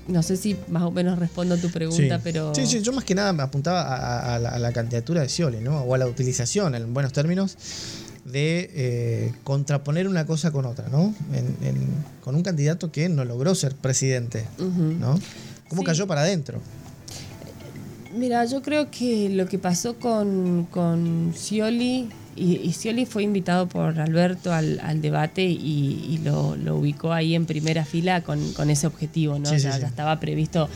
No 0.07 0.23
sé 0.23 0.37
si 0.37 0.55
más 0.69 0.83
o 0.83 0.91
menos 0.91 1.19
respondo 1.19 1.55
a 1.55 1.57
tu 1.57 1.69
pregunta, 1.69 2.19
pero. 2.23 2.55
Sí, 2.55 2.65
sí, 2.65 2.81
yo 2.81 2.93
más 2.93 3.03
que 3.03 3.15
nada 3.15 3.33
me 3.33 3.43
apuntaba 3.43 4.35
a, 4.35 4.39
la, 4.39 4.71
candidatura 4.71 5.21
de 5.21 5.29
Scioli, 5.29 5.59
¿no? 5.59 5.81
O 5.81 5.95
a 5.95 5.97
la 5.97 6.07
utilización, 6.07 6.75
en 6.75 6.93
buenos 6.93 7.11
términos, 7.11 7.57
de 8.23 8.69
eh, 8.73 9.33
contraponer 9.43 10.07
una 10.07 10.25
cosa 10.25 10.51
con 10.51 10.65
otra, 10.65 10.89
¿no? 10.89 11.13
con 12.21 12.35
un 12.35 12.43
candidato 12.43 12.91
que 12.91 13.07
no 13.07 13.23
logró 13.23 13.55
ser 13.55 13.73
presidente, 13.75 14.45
¿no? 14.59 15.19
¿Cómo 15.69 15.83
cayó 15.83 16.07
para 16.07 16.21
adentro? 16.21 16.59
Mira, 18.15 18.45
yo 18.45 18.61
creo 18.61 18.89
que 18.89 19.29
lo 19.29 19.47
que 19.47 19.59
pasó 19.59 19.97
con, 19.97 20.67
con 20.71 21.33
Scioli 21.35 22.09
y, 22.37 22.71
Scioli 22.71 23.05
fue 23.05 23.23
invitado 23.23 23.67
por 23.67 23.99
Alberto 23.99 24.53
al, 24.53 25.01
debate 25.01 25.43
y, 25.43 26.19
lo, 26.23 26.55
ubicó 26.75 27.13
ahí 27.13 27.35
en 27.35 27.45
primera 27.45 27.85
fila 27.85 28.21
con, 28.21 28.69
ese 28.69 28.87
objetivo, 28.87 29.39
¿no? 29.39 29.55
ya, 29.55 29.77
estaba 29.77 30.19
previsto 30.19 30.69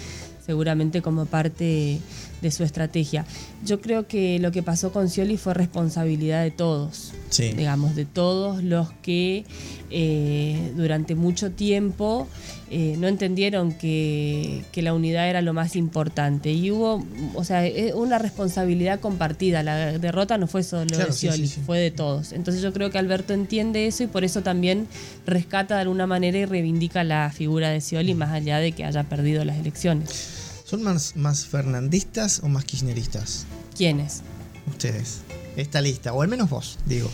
seguramente 0.46 1.02
como 1.02 1.26
parte 1.26 2.00
de 2.42 2.52
su 2.52 2.64
estrategia. 2.64 3.26
Yo 3.66 3.82
creo 3.82 4.08
que 4.08 4.40
lo 4.40 4.52
que 4.52 4.64
pasó 4.64 4.92
con 4.92 5.10
Scioli 5.10 5.38
fue 5.38 5.54
responsabilidad 5.54 6.44
de 6.44 6.52
todos, 6.52 7.14
digamos, 7.38 7.96
de 7.96 8.06
todos 8.06 8.64
los 8.64 8.92
que 9.02 9.46
eh, 9.92 10.72
durante 10.76 11.16
mucho 11.16 11.52
tiempo 11.52 12.28
eh, 12.72 12.96
no 12.98 13.08
entendieron 13.08 13.74
que, 13.74 14.64
la 14.76 14.94
unidad 14.94 15.30
era 15.30 15.42
lo 15.42 15.54
más 15.54 15.76
importante. 15.76 16.52
Y 16.52 16.72
hubo, 16.72 17.06
o 17.36 17.44
sea, 17.44 17.64
una 17.94 18.18
responsabilidad 18.18 19.00
compartida. 19.00 19.62
La 19.62 19.98
derrota 20.00 20.38
no 20.38 20.48
fue 20.48 20.64
solo 20.64 20.98
de 20.98 21.12
Scioli, 21.12 21.48
fue 21.48 21.80
de 21.80 21.92
todos. 21.92 22.32
Entonces 22.32 22.64
yo 22.64 22.74
creo 22.74 22.90
que 22.90 22.98
Alberto 22.98 23.34
entiende 23.34 23.86
eso 23.86 24.04
y 24.04 24.08
por 24.08 24.24
eso 24.24 24.42
también 24.42 24.88
rescata 25.28 25.76
de 25.76 25.82
alguna 25.82 26.08
manera 26.08 26.38
y 26.38 26.46
reivindica 26.46 27.04
la 27.04 27.32
figura 27.32 27.70
de 27.70 27.82
Scioli 27.82 28.16
más 28.16 28.32
allá 28.32 28.58
de 28.58 28.72
que 28.72 28.86
haya 28.86 29.04
perdido 29.04 29.46
las 29.46 29.58
elecciones. 29.58 30.41
¿Son 30.72 30.84
más, 30.84 31.18
más 31.18 31.48
fernandistas 31.48 32.40
o 32.44 32.48
más 32.48 32.64
kirchneristas? 32.64 33.46
¿Quiénes? 33.76 34.22
Ustedes. 34.70 35.20
Esta 35.58 35.82
lista, 35.82 36.14
o 36.14 36.22
al 36.22 36.30
menos 36.30 36.50
vos, 36.50 36.80
digo. 36.86 37.10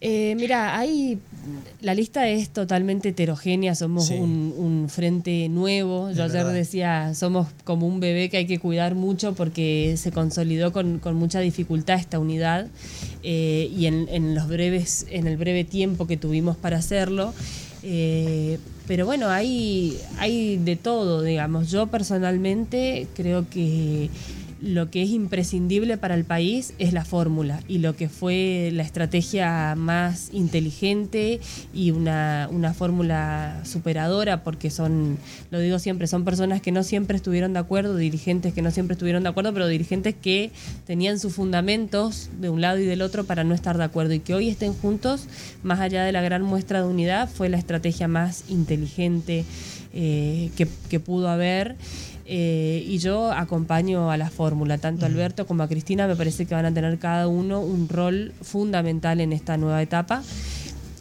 Eh, 0.00 0.36
mira, 0.36 0.78
hay 0.78 1.18
la 1.80 1.94
lista 1.94 2.28
es 2.28 2.50
totalmente 2.50 3.08
heterogénea, 3.08 3.74
somos 3.74 4.10
un, 4.10 4.86
frente 4.88 5.48
nuevo. 5.48 6.12
Yo 6.12 6.22
ayer 6.22 6.46
decía, 6.46 7.14
somos 7.14 7.48
como 7.64 7.88
un 7.88 7.98
bebé 7.98 8.30
que 8.30 8.36
hay 8.36 8.46
que 8.46 8.60
cuidar 8.60 8.94
mucho 8.94 9.34
porque 9.34 9.96
se 9.96 10.12
consolidó 10.12 10.72
con, 10.72 11.00
mucha 11.16 11.40
dificultad 11.40 11.98
esta 11.98 12.20
unidad 12.20 12.68
eh, 13.24 13.72
y 13.76 13.86
en, 13.86 14.34
los 14.36 14.46
breves, 14.46 15.06
en 15.10 15.26
el 15.26 15.36
breve 15.36 15.64
tiempo 15.64 16.06
que 16.06 16.16
tuvimos 16.16 16.56
para 16.56 16.78
hacerlo. 16.78 17.34
Eh, 17.82 18.60
pero 18.86 19.06
bueno, 19.06 19.28
hay, 19.28 19.98
hay 20.18 20.56
de 20.56 20.76
todo, 20.76 21.22
digamos. 21.22 21.70
Yo 21.70 21.86
personalmente 21.86 23.06
creo 23.14 23.48
que 23.48 24.10
lo 24.62 24.90
que 24.90 25.02
es 25.02 25.10
imprescindible 25.10 25.96
para 25.96 26.14
el 26.14 26.24
país 26.24 26.72
es 26.78 26.92
la 26.92 27.04
fórmula 27.04 27.60
y 27.66 27.78
lo 27.78 27.96
que 27.96 28.08
fue 28.08 28.70
la 28.72 28.84
estrategia 28.84 29.74
más 29.76 30.28
inteligente 30.32 31.40
y 31.74 31.90
una, 31.90 32.48
fórmula 32.76 33.60
superadora, 33.64 34.44
porque 34.44 34.70
son, 34.70 35.18
lo 35.50 35.58
digo 35.58 35.80
siempre, 35.80 36.06
son 36.06 36.24
personas 36.24 36.62
que 36.62 36.70
no 36.70 36.84
siempre 36.84 37.16
estuvieron 37.16 37.52
de 37.52 37.58
acuerdo, 37.58 37.96
dirigentes 37.96 38.54
que 38.54 38.62
no 38.62 38.70
siempre 38.70 38.94
estuvieron 38.94 39.24
de 39.24 39.30
acuerdo, 39.30 39.52
pero 39.52 39.66
dirigentes 39.66 40.14
que 40.14 40.52
tenían 40.86 41.18
sus 41.18 41.34
fundamentos 41.34 42.30
de 42.40 42.48
un 42.48 42.60
lado 42.60 42.78
y 42.78 42.84
del 42.84 43.02
otro 43.02 43.24
para 43.24 43.42
no 43.42 43.54
estar 43.54 43.76
de 43.76 43.84
acuerdo 43.84 44.14
y 44.14 44.20
que 44.20 44.34
hoy 44.34 44.48
estén 44.48 44.74
juntos, 44.74 45.26
más 45.64 45.80
allá 45.80 46.04
de 46.04 46.12
la 46.12 46.22
gran 46.22 46.42
muestra 46.42 46.82
de 46.82 46.88
unidad, 46.88 47.28
fue 47.28 47.48
la 47.48 47.58
estrategia 47.58 48.06
más 48.06 48.44
inteligente 48.48 49.44
eh, 49.92 50.50
que 50.56 51.00
pudo 51.00 51.28
haber. 51.28 51.76
Eh, 52.34 52.82
y 52.88 52.96
yo 52.96 53.30
acompaño 53.30 54.10
a 54.10 54.16
la 54.16 54.30
fórmula, 54.30 54.78
tanto 54.78 55.04
a 55.04 55.08
Alberto 55.08 55.46
como 55.46 55.64
a 55.64 55.68
Cristina, 55.68 56.06
me 56.06 56.16
parece 56.16 56.46
que 56.46 56.54
van 56.54 56.64
a 56.64 56.72
tener 56.72 56.98
cada 56.98 57.28
uno 57.28 57.60
un 57.60 57.90
rol 57.90 58.32
fundamental 58.40 59.20
en 59.20 59.34
esta 59.34 59.58
nueva 59.58 59.82
etapa. 59.82 60.22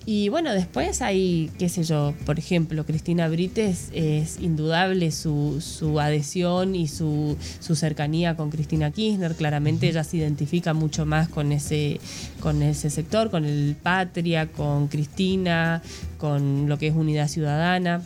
Y 0.06 0.28
bueno, 0.28 0.52
después 0.52 1.02
hay, 1.02 1.50
qué 1.58 1.70
sé 1.70 1.84
yo, 1.84 2.14
por 2.26 2.38
ejemplo, 2.38 2.86
Cristina 2.86 3.30
Brites 3.30 3.92
es 3.94 4.42
indudable 4.42 5.10
su, 5.12 5.62
su 5.62 6.02
adhesión 6.02 6.76
y 6.76 6.90
su, 6.90 7.38
su, 7.62 7.76
cercanía 7.78 8.36
con 8.36 8.50
Cristina 8.50 8.92
Kirchner. 8.92 9.34
Claramente 9.34 9.88
ella 9.88 10.04
se 10.04 10.18
identifica 10.18 10.74
mucho 10.74 11.06
más 11.06 11.30
con 11.30 11.54
ese, 11.54 12.02
con 12.42 12.62
ese 12.62 12.90
sector, 12.90 13.32
con 13.32 13.46
el 13.46 13.78
Patria, 13.82 14.48
con 14.48 14.90
Cristina, 14.90 15.82
con 16.18 16.68
lo 16.68 16.78
que 16.78 16.88
es 16.88 16.94
Unidad 16.94 17.30
Ciudadana. 17.30 18.02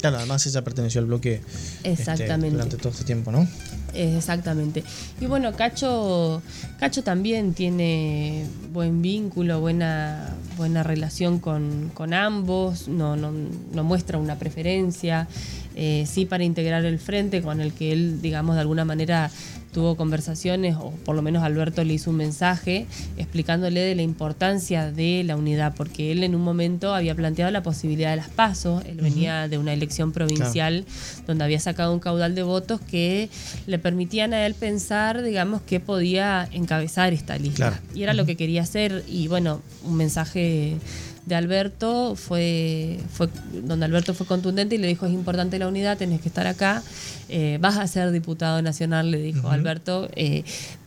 Claro, 0.00 0.18
además 0.18 0.46
ella 0.46 0.62
perteneció 0.62 1.00
al 1.00 1.06
bloque 1.06 1.40
este, 1.82 1.90
Exactamente. 1.90 2.50
durante 2.50 2.76
todo 2.76 2.90
este 2.90 3.04
tiempo, 3.04 3.32
¿no? 3.32 3.46
Exactamente. 3.94 4.84
Y 5.20 5.26
bueno, 5.26 5.54
Cacho, 5.54 6.42
Cacho 6.78 7.02
también 7.02 7.54
tiene 7.54 8.46
buen 8.72 9.02
vínculo, 9.02 9.60
buena, 9.60 10.34
buena 10.56 10.82
relación 10.82 11.38
con, 11.38 11.90
ambos, 12.12 12.88
no, 12.88 13.16
no, 13.16 13.32
no, 13.32 13.84
muestra 13.84 14.18
una 14.18 14.38
preferencia, 14.38 15.28
eh, 15.74 16.04
sí 16.06 16.26
para 16.26 16.44
integrar 16.44 16.84
el 16.84 16.98
frente 16.98 17.42
con 17.42 17.60
el 17.60 17.72
que 17.72 17.92
él, 17.92 18.20
digamos, 18.20 18.54
de 18.56 18.60
alguna 18.60 18.84
manera 18.84 19.30
tuvo 19.76 19.94
conversaciones, 19.94 20.74
o 20.80 20.90
por 21.04 21.14
lo 21.14 21.20
menos 21.20 21.42
Alberto 21.42 21.84
le 21.84 21.92
hizo 21.92 22.08
un 22.08 22.16
mensaje 22.16 22.86
explicándole 23.18 23.80
de 23.80 23.94
la 23.94 24.00
importancia 24.00 24.90
de 24.90 25.22
la 25.22 25.36
unidad, 25.36 25.74
porque 25.76 26.12
él 26.12 26.24
en 26.24 26.34
un 26.34 26.40
momento 26.40 26.94
había 26.94 27.14
planteado 27.14 27.50
la 27.50 27.62
posibilidad 27.62 28.08
de 28.08 28.16
las 28.16 28.30
pasos, 28.30 28.82
él 28.86 28.96
venía 29.02 29.48
de 29.48 29.58
una 29.58 29.74
elección 29.74 30.12
provincial 30.12 30.86
donde 31.26 31.44
había 31.44 31.60
sacado 31.60 31.92
un 31.92 32.00
caudal 32.00 32.34
de 32.34 32.42
votos 32.42 32.80
que 32.80 33.28
le 33.66 33.78
permitían 33.78 34.32
a 34.32 34.46
él 34.46 34.54
pensar, 34.54 35.22
digamos, 35.22 35.60
que 35.60 35.78
podía 35.78 36.48
encabezar 36.52 37.12
esta 37.12 37.36
lista. 37.36 37.78
Y 37.94 38.02
era 38.02 38.14
lo 38.14 38.24
que 38.24 38.34
quería 38.34 38.62
hacer, 38.62 39.04
y 39.06 39.28
bueno, 39.28 39.60
un 39.84 39.98
mensaje 39.98 40.78
de 41.26 41.34
Alberto 41.34 42.14
fue, 42.16 42.98
fue 43.12 43.28
donde 43.52 43.84
Alberto 43.84 44.14
fue 44.14 44.26
contundente 44.26 44.76
y 44.76 44.78
le 44.78 44.86
dijo 44.86 45.06
es 45.06 45.12
importante 45.12 45.58
la 45.58 45.68
unidad, 45.68 45.98
tenés 45.98 46.20
que 46.20 46.28
estar 46.28 46.46
acá, 46.46 46.82
eh, 47.28 47.58
vas 47.60 47.76
a 47.76 47.86
ser 47.86 48.12
diputado 48.12 48.62
nacional, 48.62 49.10
le 49.10 49.18
dijo 49.18 49.50
Alberto. 49.50 50.08
Eh, 50.14 50.44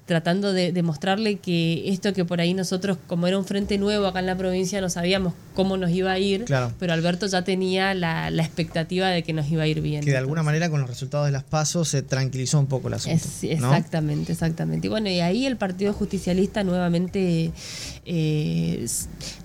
tratando 0.10 0.54
de 0.54 0.72
demostrarle 0.72 1.36
que 1.36 1.88
esto 1.88 2.14
que 2.14 2.26
por 2.26 2.42
ahí 2.42 2.56
nosotros, 2.56 2.98
como 3.06 3.28
era 3.28 3.38
un 3.38 3.46
frente 3.46 3.78
nuevo 3.78 4.08
acá 4.08 4.20
en 4.20 4.26
la 4.26 4.36
provincia, 4.36 4.82
no 4.82 4.90
sabíamos 4.90 5.36
cómo 5.54 5.78
nos 5.78 5.92
iba 5.92 6.12
a 6.12 6.18
ir, 6.18 6.46
pero 6.80 6.94
Alberto 6.94 7.28
ya 7.28 7.44
tenía 7.44 7.94
la, 7.94 8.30
expectativa 8.30 9.10
de 9.10 9.22
que 9.22 9.34
nos 9.34 9.52
iba 9.52 9.62
a 9.62 9.68
ir 9.68 9.82
bien. 9.82 10.04
Que 10.04 10.10
de 10.10 10.18
alguna 10.18 10.42
manera 10.42 10.68
con 10.72 10.82
los 10.82 10.90
resultados 10.90 11.28
de 11.28 11.32
las 11.32 11.44
pasos 11.44 11.90
se 11.90 12.02
tranquilizó 12.02 12.60
un 12.60 12.66
poco 12.66 12.90
la 12.90 12.96
asunto. 12.96 13.24
exactamente, 13.44 14.32
exactamente. 14.32 14.88
Y 14.88 14.90
bueno, 14.90 15.10
y 15.10 15.20
ahí 15.20 15.46
el 15.46 15.58
Partido 15.58 15.94
Justicialista 15.94 16.64
nuevamente 16.64 17.52
eh, 18.06 18.88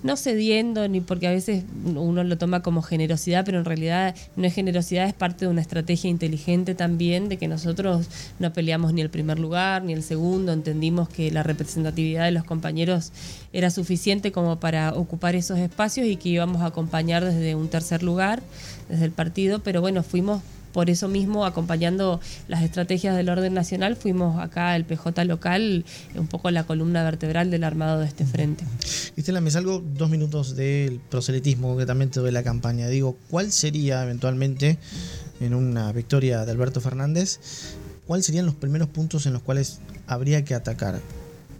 no 0.01 0.17
cediendo, 0.17 0.87
ni 0.87 0.99
porque 0.99 1.27
a 1.27 1.31
veces 1.31 1.63
uno 1.85 2.23
lo 2.23 2.37
toma 2.39 2.63
como 2.63 2.81
generosidad, 2.81 3.45
pero 3.45 3.59
en 3.59 3.65
realidad 3.65 4.15
no 4.35 4.47
es 4.47 4.53
generosidad, 4.55 5.07
es 5.07 5.13
parte 5.13 5.45
de 5.45 5.51
una 5.51 5.61
estrategia 5.61 6.09
inteligente 6.09 6.73
también 6.73 7.29
de 7.29 7.37
que 7.37 7.47
nosotros 7.47 8.07
no 8.39 8.51
peleamos 8.51 8.93
ni 8.93 9.01
el 9.01 9.11
primer 9.11 9.37
lugar 9.37 9.83
ni 9.83 9.93
el 9.93 10.01
segundo, 10.01 10.54
entendimos 10.55 11.07
que 11.07 11.29
la 11.29 11.43
representatividad 11.43 12.25
de 12.25 12.31
los 12.31 12.43
compañeros 12.43 13.11
era 13.53 13.69
suficiente 13.69 14.31
como 14.31 14.59
para 14.59 14.93
ocupar 14.93 15.35
esos 15.35 15.59
espacios 15.59 16.07
y 16.07 16.15
que 16.15 16.29
íbamos 16.29 16.63
a 16.63 16.67
acompañar 16.67 17.23
desde 17.23 17.53
un 17.53 17.67
tercer 17.67 18.01
lugar, 18.01 18.41
desde 18.89 19.05
el 19.05 19.11
partido, 19.11 19.59
pero 19.59 19.81
bueno, 19.81 20.01
fuimos 20.01 20.41
por 20.75 20.89
eso 20.89 21.07
mismo, 21.07 21.45
acompañando 21.45 22.19
las 22.49 22.61
estrategias 22.61 23.15
del 23.15 23.29
orden 23.29 23.53
nacional, 23.53 23.95
fuimos 23.95 24.43
acá 24.43 24.75
el 24.75 24.83
PJ 24.83 25.23
local, 25.23 25.85
un 26.15 26.27
poco 26.27 26.51
la 26.51 26.65
columna 26.65 27.01
vertebral 27.01 27.49
del 27.49 27.63
armado 27.63 28.01
de 28.01 28.07
este 28.07 28.25
frente. 28.25 28.65
Estela, 29.15 29.39
me 29.39 29.51
salgo 29.51 29.81
dos 29.95 30.09
minutos 30.09 30.57
del 30.57 30.99
proselitismo, 31.09 31.69
concretamente 31.69 32.19
de 32.19 32.31
la 32.33 32.43
campaña. 32.43 32.89
Digo, 32.89 33.15
¿cuál 33.29 33.53
sería 33.53 34.03
eventualmente, 34.03 34.77
en 35.39 35.53
una 35.53 35.93
victoria 35.93 36.43
de 36.43 36.51
Alberto 36.51 36.81
Fernández, 36.81 37.39
cuáles 38.05 38.25
serían 38.25 38.45
los 38.45 38.55
primeros 38.55 38.89
puntos 38.89 39.25
en 39.27 39.31
los 39.31 39.43
cuales 39.43 39.79
habría 40.07 40.43
que 40.43 40.53
atacar? 40.53 40.99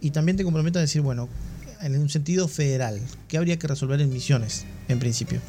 Y 0.00 0.10
también 0.10 0.36
te 0.36 0.44
comprometo 0.44 0.78
a 0.78 0.82
decir, 0.82 1.02
bueno, 1.02 1.28
en 1.80 1.98
un 1.98 2.08
sentido 2.08 2.48
federal, 2.48 3.00
¿qué 3.28 3.38
habría 3.38 3.58
que 3.58 3.66
resolver 3.66 4.00
en 4.00 4.12
misiones, 4.12 4.64
en 4.88 4.98
principio? 4.98 5.40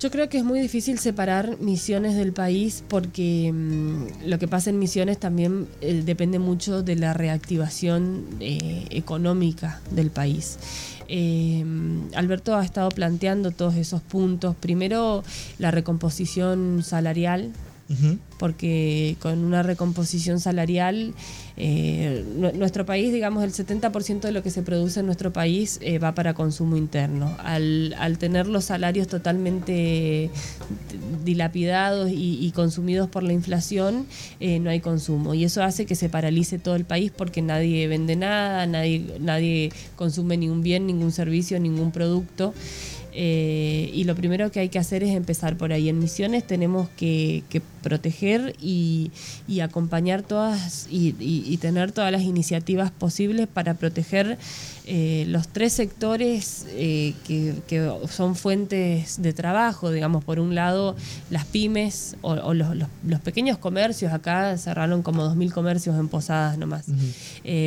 Yo 0.00 0.12
creo 0.12 0.28
que 0.28 0.38
es 0.38 0.44
muy 0.44 0.60
difícil 0.60 1.00
separar 1.00 1.58
misiones 1.58 2.14
del 2.14 2.32
país 2.32 2.84
porque 2.86 3.50
mm, 3.52 4.28
lo 4.28 4.38
que 4.38 4.46
pasa 4.46 4.70
en 4.70 4.78
misiones 4.78 5.18
también 5.18 5.66
eh, 5.80 6.02
depende 6.04 6.38
mucho 6.38 6.84
de 6.84 6.94
la 6.94 7.14
reactivación 7.14 8.24
eh, 8.38 8.86
económica 8.90 9.80
del 9.90 10.12
país. 10.12 10.58
Eh, 11.08 11.64
Alberto 12.14 12.54
ha 12.54 12.64
estado 12.64 12.90
planteando 12.90 13.50
todos 13.50 13.74
esos 13.74 14.00
puntos. 14.00 14.54
Primero, 14.54 15.24
la 15.58 15.72
recomposición 15.72 16.84
salarial, 16.84 17.50
porque 18.38 19.16
con 19.20 19.44
una 19.44 19.62
recomposición 19.62 20.40
salarial, 20.40 21.14
eh, 21.56 22.24
nuestro 22.54 22.84
país, 22.84 23.12
digamos, 23.12 23.42
el 23.42 23.52
70% 23.52 24.20
de 24.20 24.32
lo 24.32 24.42
que 24.42 24.50
se 24.50 24.62
produce 24.62 25.00
en 25.00 25.06
nuestro 25.06 25.32
país 25.32 25.78
eh, 25.82 25.98
va 25.98 26.14
para 26.14 26.34
consumo 26.34 26.76
interno. 26.76 27.34
Al, 27.42 27.94
tener 28.18 28.46
los 28.46 28.66
salarios 28.66 29.08
totalmente 29.08 30.30
dilapidados 31.24 32.10
y, 32.12 32.52
consumidos 32.54 33.08
por 33.08 33.22
la 33.22 33.32
inflación, 33.32 34.06
eh, 34.40 34.58
no 34.58 34.70
hay 34.70 34.80
consumo. 34.80 35.34
Y 35.34 35.44
eso 35.44 35.62
hace 35.62 35.86
que 35.86 35.94
se 35.94 36.08
paralice 36.08 36.58
todo 36.58 36.76
el 36.76 36.84
país 36.84 37.10
porque 37.14 37.42
nadie 37.42 37.88
vende 37.88 38.16
nada, 38.16 38.66
nadie, 38.66 39.16
nadie 39.20 39.72
consume 39.96 40.36
ningún 40.36 40.62
bien, 40.62 40.86
ningún 40.86 41.12
servicio, 41.12 41.58
ningún 41.58 41.90
producto. 41.90 42.54
Eh, 43.20 43.90
y 43.92 44.04
lo 44.04 44.14
primero 44.14 44.52
que 44.52 44.60
hay 44.60 44.68
que 44.68 44.78
hacer 44.78 45.02
es 45.02 45.10
empezar 45.10 45.56
por 45.56 45.72
ahí. 45.72 45.88
En 45.88 45.98
Misiones 45.98 46.46
tenemos 46.46 46.88
que, 46.90 47.42
proteger 47.82 48.54
y, 48.60 49.10
acompañar 49.60 50.22
todas 50.22 50.86
y, 50.88 51.56
tener 51.56 51.90
todas 51.90 52.12
las 52.12 52.22
iniciativas 52.22 52.92
posibles 52.92 53.48
para 53.48 53.74
proteger 53.74 54.38
eh, 54.86 55.24
los 55.26 55.48
tres 55.48 55.72
sectores 55.72 56.66
eh, 56.68 57.14
que, 57.26 57.90
son 58.08 58.36
fuentes 58.36 59.20
de 59.20 59.32
trabajo. 59.32 59.90
Digamos, 59.90 60.22
por 60.22 60.38
un 60.38 60.54
lado, 60.54 60.94
las 61.28 61.44
pymes 61.44 62.16
o, 62.20 62.54
los, 62.54 63.20
pequeños 63.24 63.58
comercios. 63.58 64.12
Acá 64.12 64.56
cerraron 64.58 65.02
como 65.02 65.24
2.000 65.24 65.50
comercios 65.50 65.98
en 65.98 66.06
Posadas 66.06 66.56
nomás. 66.56 66.84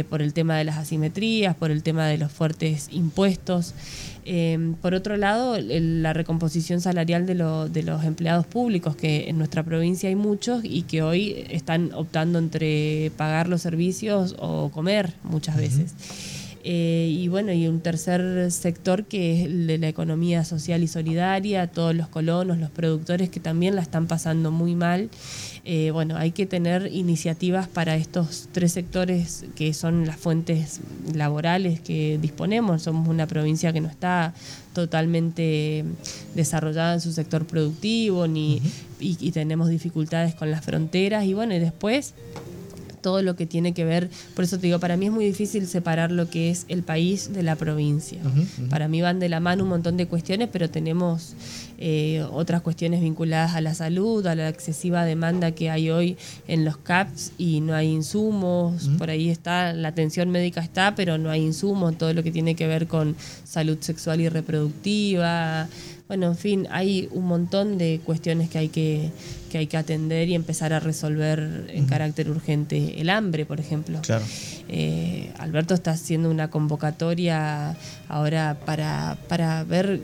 por 0.10 0.22
el 0.22 0.32
tema 0.32 0.56
de 0.56 0.64
las 0.64 0.78
asimetrías, 0.78 1.58
por 1.58 1.72
el 1.72 1.84
tema 1.84 2.08
de 2.08 2.18
los 2.18 2.32
fuertes 2.32 2.88
impuestos. 2.90 3.74
Em, 4.24 4.76
por 4.76 4.94
otro 4.94 5.18
lado, 5.18 5.58
la 5.60 6.14
recomposición 6.14 6.80
salarial 6.80 7.26
de, 7.26 7.36
los 7.36 8.04
empleados 8.04 8.46
públicos, 8.46 8.96
que 8.96 9.30
en 9.30 9.38
nuestra 9.38 9.64
provincia 9.64 10.10
hay 10.10 10.16
muchos 10.16 10.62
y 10.64 10.84
que 10.84 11.02
hoy 11.02 11.46
están 11.50 11.92
optando 11.94 12.38
entre 12.40 13.12
pagar 13.18 13.48
los 13.48 13.62
servicios 13.62 14.36
o 14.40 14.70
comer 14.70 15.14
muchas 15.24 15.58
veces. 15.58 15.94
Eh, 16.64 17.10
y 17.12 17.28
bueno, 17.28 17.52
y 17.52 17.68
un 17.68 17.82
tercer 17.82 18.52
sector 18.52 19.06
que 19.06 19.34
es 19.34 19.46
el 19.46 19.68
de 19.68 19.78
la 19.80 19.88
economía 19.88 20.46
social 20.46 20.84
y 20.84 20.88
solidaria, 20.88 21.68
todos 21.68 21.96
los 21.96 22.08
colonos, 22.08 22.60
los 22.60 22.70
productores 22.70 23.30
que 23.30 23.40
también 23.40 23.76
la 23.76 23.82
están 23.82 24.08
pasando 24.08 24.52
muy 24.52 24.76
mal. 24.76 25.10
Eh, 25.64 25.92
bueno, 25.92 26.18
hay 26.18 26.32
que 26.32 26.46
tener 26.46 26.90
iniciativas 26.92 27.68
para 27.68 27.96
estos 27.96 28.50
tres 28.52 28.72
sectores 28.72 29.46
que 29.56 29.74
son 29.74 30.06
las 30.06 30.18
fuentes 30.18 30.82
laborales 31.14 31.80
que 31.80 32.20
disponemos. 32.22 32.84
Somos 32.84 33.08
una 33.08 33.28
provincia 33.28 33.74
que 33.74 33.82
no 33.82 33.88
está 33.88 34.34
totalmente 34.74 35.84
desarrollada 36.36 36.94
en 36.94 37.02
su 37.02 37.12
sector 37.12 37.46
productivo 37.46 38.28
ni, 38.28 38.62
y, 39.00 39.18
y 39.20 39.32
tenemos 39.32 39.70
dificultades 39.70 40.36
con 40.36 40.52
las 40.52 40.64
fronteras. 40.64 41.26
Y 41.26 41.34
bueno, 41.34 41.56
y 41.56 41.60
después 41.60 42.14
todo 43.02 43.22
lo 43.22 43.36
que 43.36 43.46
tiene 43.46 43.74
que 43.74 43.86
ver, 43.86 44.10
por 44.36 44.46
eso 44.46 44.58
te 44.58 44.68
digo, 44.68 44.80
para 44.80 44.98
mí 44.98 45.08
es 45.08 45.12
muy 45.12 45.26
difícil 45.26 45.68
separar 45.68 46.12
lo 46.12 46.30
que 46.30 46.50
es 46.50 46.66
el 46.68 46.84
país 46.84 47.34
de 47.34 47.44
la 47.44 47.56
provincia. 47.56 48.22
Para 48.70 48.88
mí 48.88 49.02
van 49.02 49.20
de 49.20 49.30
la 49.30 49.40
mano 49.40 49.64
un 49.64 49.70
montón 49.70 49.98
de 49.98 50.08
cuestiones, 50.08 50.50
pero 50.52 50.70
tenemos 50.70 51.36
eh, 51.78 52.24
otras 52.32 52.62
cuestiones 52.62 53.02
vinculadas 53.02 53.56
a 53.56 53.62
la 53.62 53.74
salud, 53.74 54.26
a 54.28 54.36
la 54.36 54.50
excesiva 54.50 55.04
demanda 55.04 55.52
que 55.52 55.70
hay 55.70 55.90
hoy 55.90 56.18
en 56.48 56.64
los 56.64 56.78
CAPS 56.78 57.32
y 57.38 57.62
no 57.62 57.74
hay 57.74 57.88
insumos, 57.88 58.90
por 58.98 59.10
ahí 59.10 59.30
está, 59.30 59.74
la 59.74 59.88
atención 59.88 60.30
médica 60.30 60.62
está, 60.62 60.96
pero 60.96 61.18
no 61.18 61.30
hay 61.30 61.42
insumos, 61.42 61.98
todo 61.98 62.14
lo 62.14 62.24
que 62.24 62.32
tiene 62.32 62.56
que 62.56 62.68
ver 62.68 62.88
con 62.88 63.16
salud 63.44 63.78
sexual 63.82 64.22
y 64.22 64.30
reproductiva. 64.30 65.68
Bueno, 66.12 66.28
en 66.28 66.36
fin, 66.36 66.68
hay 66.72 67.08
un 67.14 67.24
montón 67.26 67.78
de 67.78 68.02
cuestiones 68.04 68.50
que 68.50 68.58
hay 68.58 68.68
que, 68.68 69.12
que 69.50 69.60
hay 69.60 69.68
que 69.68 69.78
atender 69.78 70.28
y 70.28 70.36
empezar 70.36 70.74
a 70.74 70.82
resolver 70.82 71.70
en 71.70 71.86
carácter 71.86 72.30
urgente. 72.30 73.00
El 73.00 73.10
hambre, 73.10 73.46
por 73.46 73.62
ejemplo. 73.62 73.98
Claro. 74.02 74.26
Eh, 74.68 75.32
Alberto 75.38 75.74
está 75.74 75.92
haciendo 75.92 76.30
una 76.30 76.50
convocatoria 76.50 77.78
ahora 78.10 78.58
para, 78.66 79.20
para 79.30 79.64
ver 79.64 80.02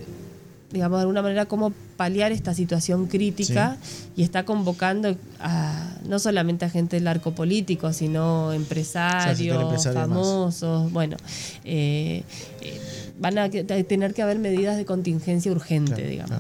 digamos, 0.71 0.99
de 0.99 1.01
alguna 1.01 1.21
manera 1.21 1.45
cómo 1.45 1.73
paliar 1.97 2.31
esta 2.31 2.53
situación 2.53 3.07
crítica 3.07 3.77
y 4.15 4.23
está 4.23 4.45
convocando 4.45 5.15
a, 5.39 5.97
no 6.07 6.19
solamente 6.19 6.63
a 6.63 6.69
gente 6.69 6.95
del 6.97 7.07
arco 7.07 7.31
político, 7.31 7.91
sino 7.91 8.53
empresarios, 8.53 9.83
famosos, 9.83 10.91
bueno, 10.91 11.17
eh, 11.65 12.23
eh, 12.61 12.81
van 13.19 13.37
a 13.39 13.49
tener 13.49 14.13
que 14.13 14.21
haber 14.21 14.37
medidas 14.37 14.77
de 14.77 14.85
contingencia 14.85 15.51
urgente, 15.51 16.07
digamos. 16.07 16.37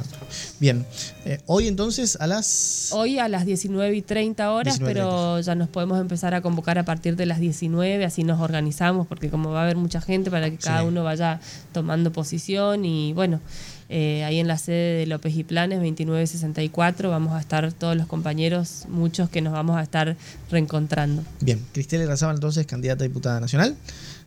Bien, 0.59 0.85
eh, 1.25 1.39
hoy 1.47 1.67
entonces 1.67 2.17
a 2.21 2.27
las... 2.27 2.89
Hoy 2.91 3.17
a 3.17 3.27
las 3.27 3.45
19 3.45 3.95
y 3.95 4.01
30 4.03 4.51
horas, 4.51 4.79
pero 4.79 5.39
ya 5.39 5.55
nos 5.55 5.69
podemos 5.69 5.99
empezar 5.99 6.35
a 6.35 6.41
convocar 6.41 6.77
a 6.77 6.85
partir 6.85 7.15
de 7.15 7.25
las 7.25 7.39
19, 7.39 8.05
así 8.05 8.23
nos 8.23 8.39
organizamos, 8.39 9.07
porque 9.07 9.29
como 9.29 9.51
va 9.51 9.61
a 9.61 9.63
haber 9.63 9.77
mucha 9.77 10.01
gente 10.01 10.29
para 10.29 10.49
que 10.51 10.57
cada 10.57 10.83
uno 10.83 11.03
vaya 11.03 11.41
tomando 11.73 12.11
posición 12.11 12.85
y 12.85 13.13
bueno. 13.13 13.41
Eh, 13.89 14.23
ahí 14.23 14.39
en 14.39 14.47
la 14.47 14.57
sede 14.57 14.99
de 14.99 15.05
López 15.05 15.35
y 15.35 15.43
Planes 15.43 15.79
2964 15.79 17.09
vamos 17.09 17.33
a 17.33 17.39
estar 17.39 17.71
todos 17.73 17.95
los 17.95 18.07
compañeros, 18.07 18.85
muchos 18.89 19.29
que 19.29 19.41
nos 19.41 19.53
vamos 19.53 19.77
a 19.77 19.83
estar 19.83 20.17
reencontrando. 20.51 21.23
Bien, 21.41 21.63
Cristel 21.71 22.07
Razaba 22.07 22.33
entonces, 22.33 22.65
candidata 22.65 23.03
a 23.03 23.07
diputada 23.07 23.39
nacional. 23.39 23.75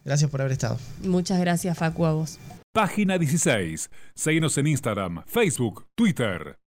Gracias 0.05 0.31
por 0.31 0.40
haber 0.40 0.53
estado. 0.53 0.79
Muchas 1.03 1.38
gracias, 1.40 1.77
Facu, 1.77 2.07
a 2.07 2.12
vos. 2.12 2.38
Página 2.73 3.18
16. 3.18 3.90
Seguimos 4.14 4.57
en 4.57 4.68
Instagram, 4.68 5.25
Facebook, 5.27 5.87
Twitter. 5.96 6.60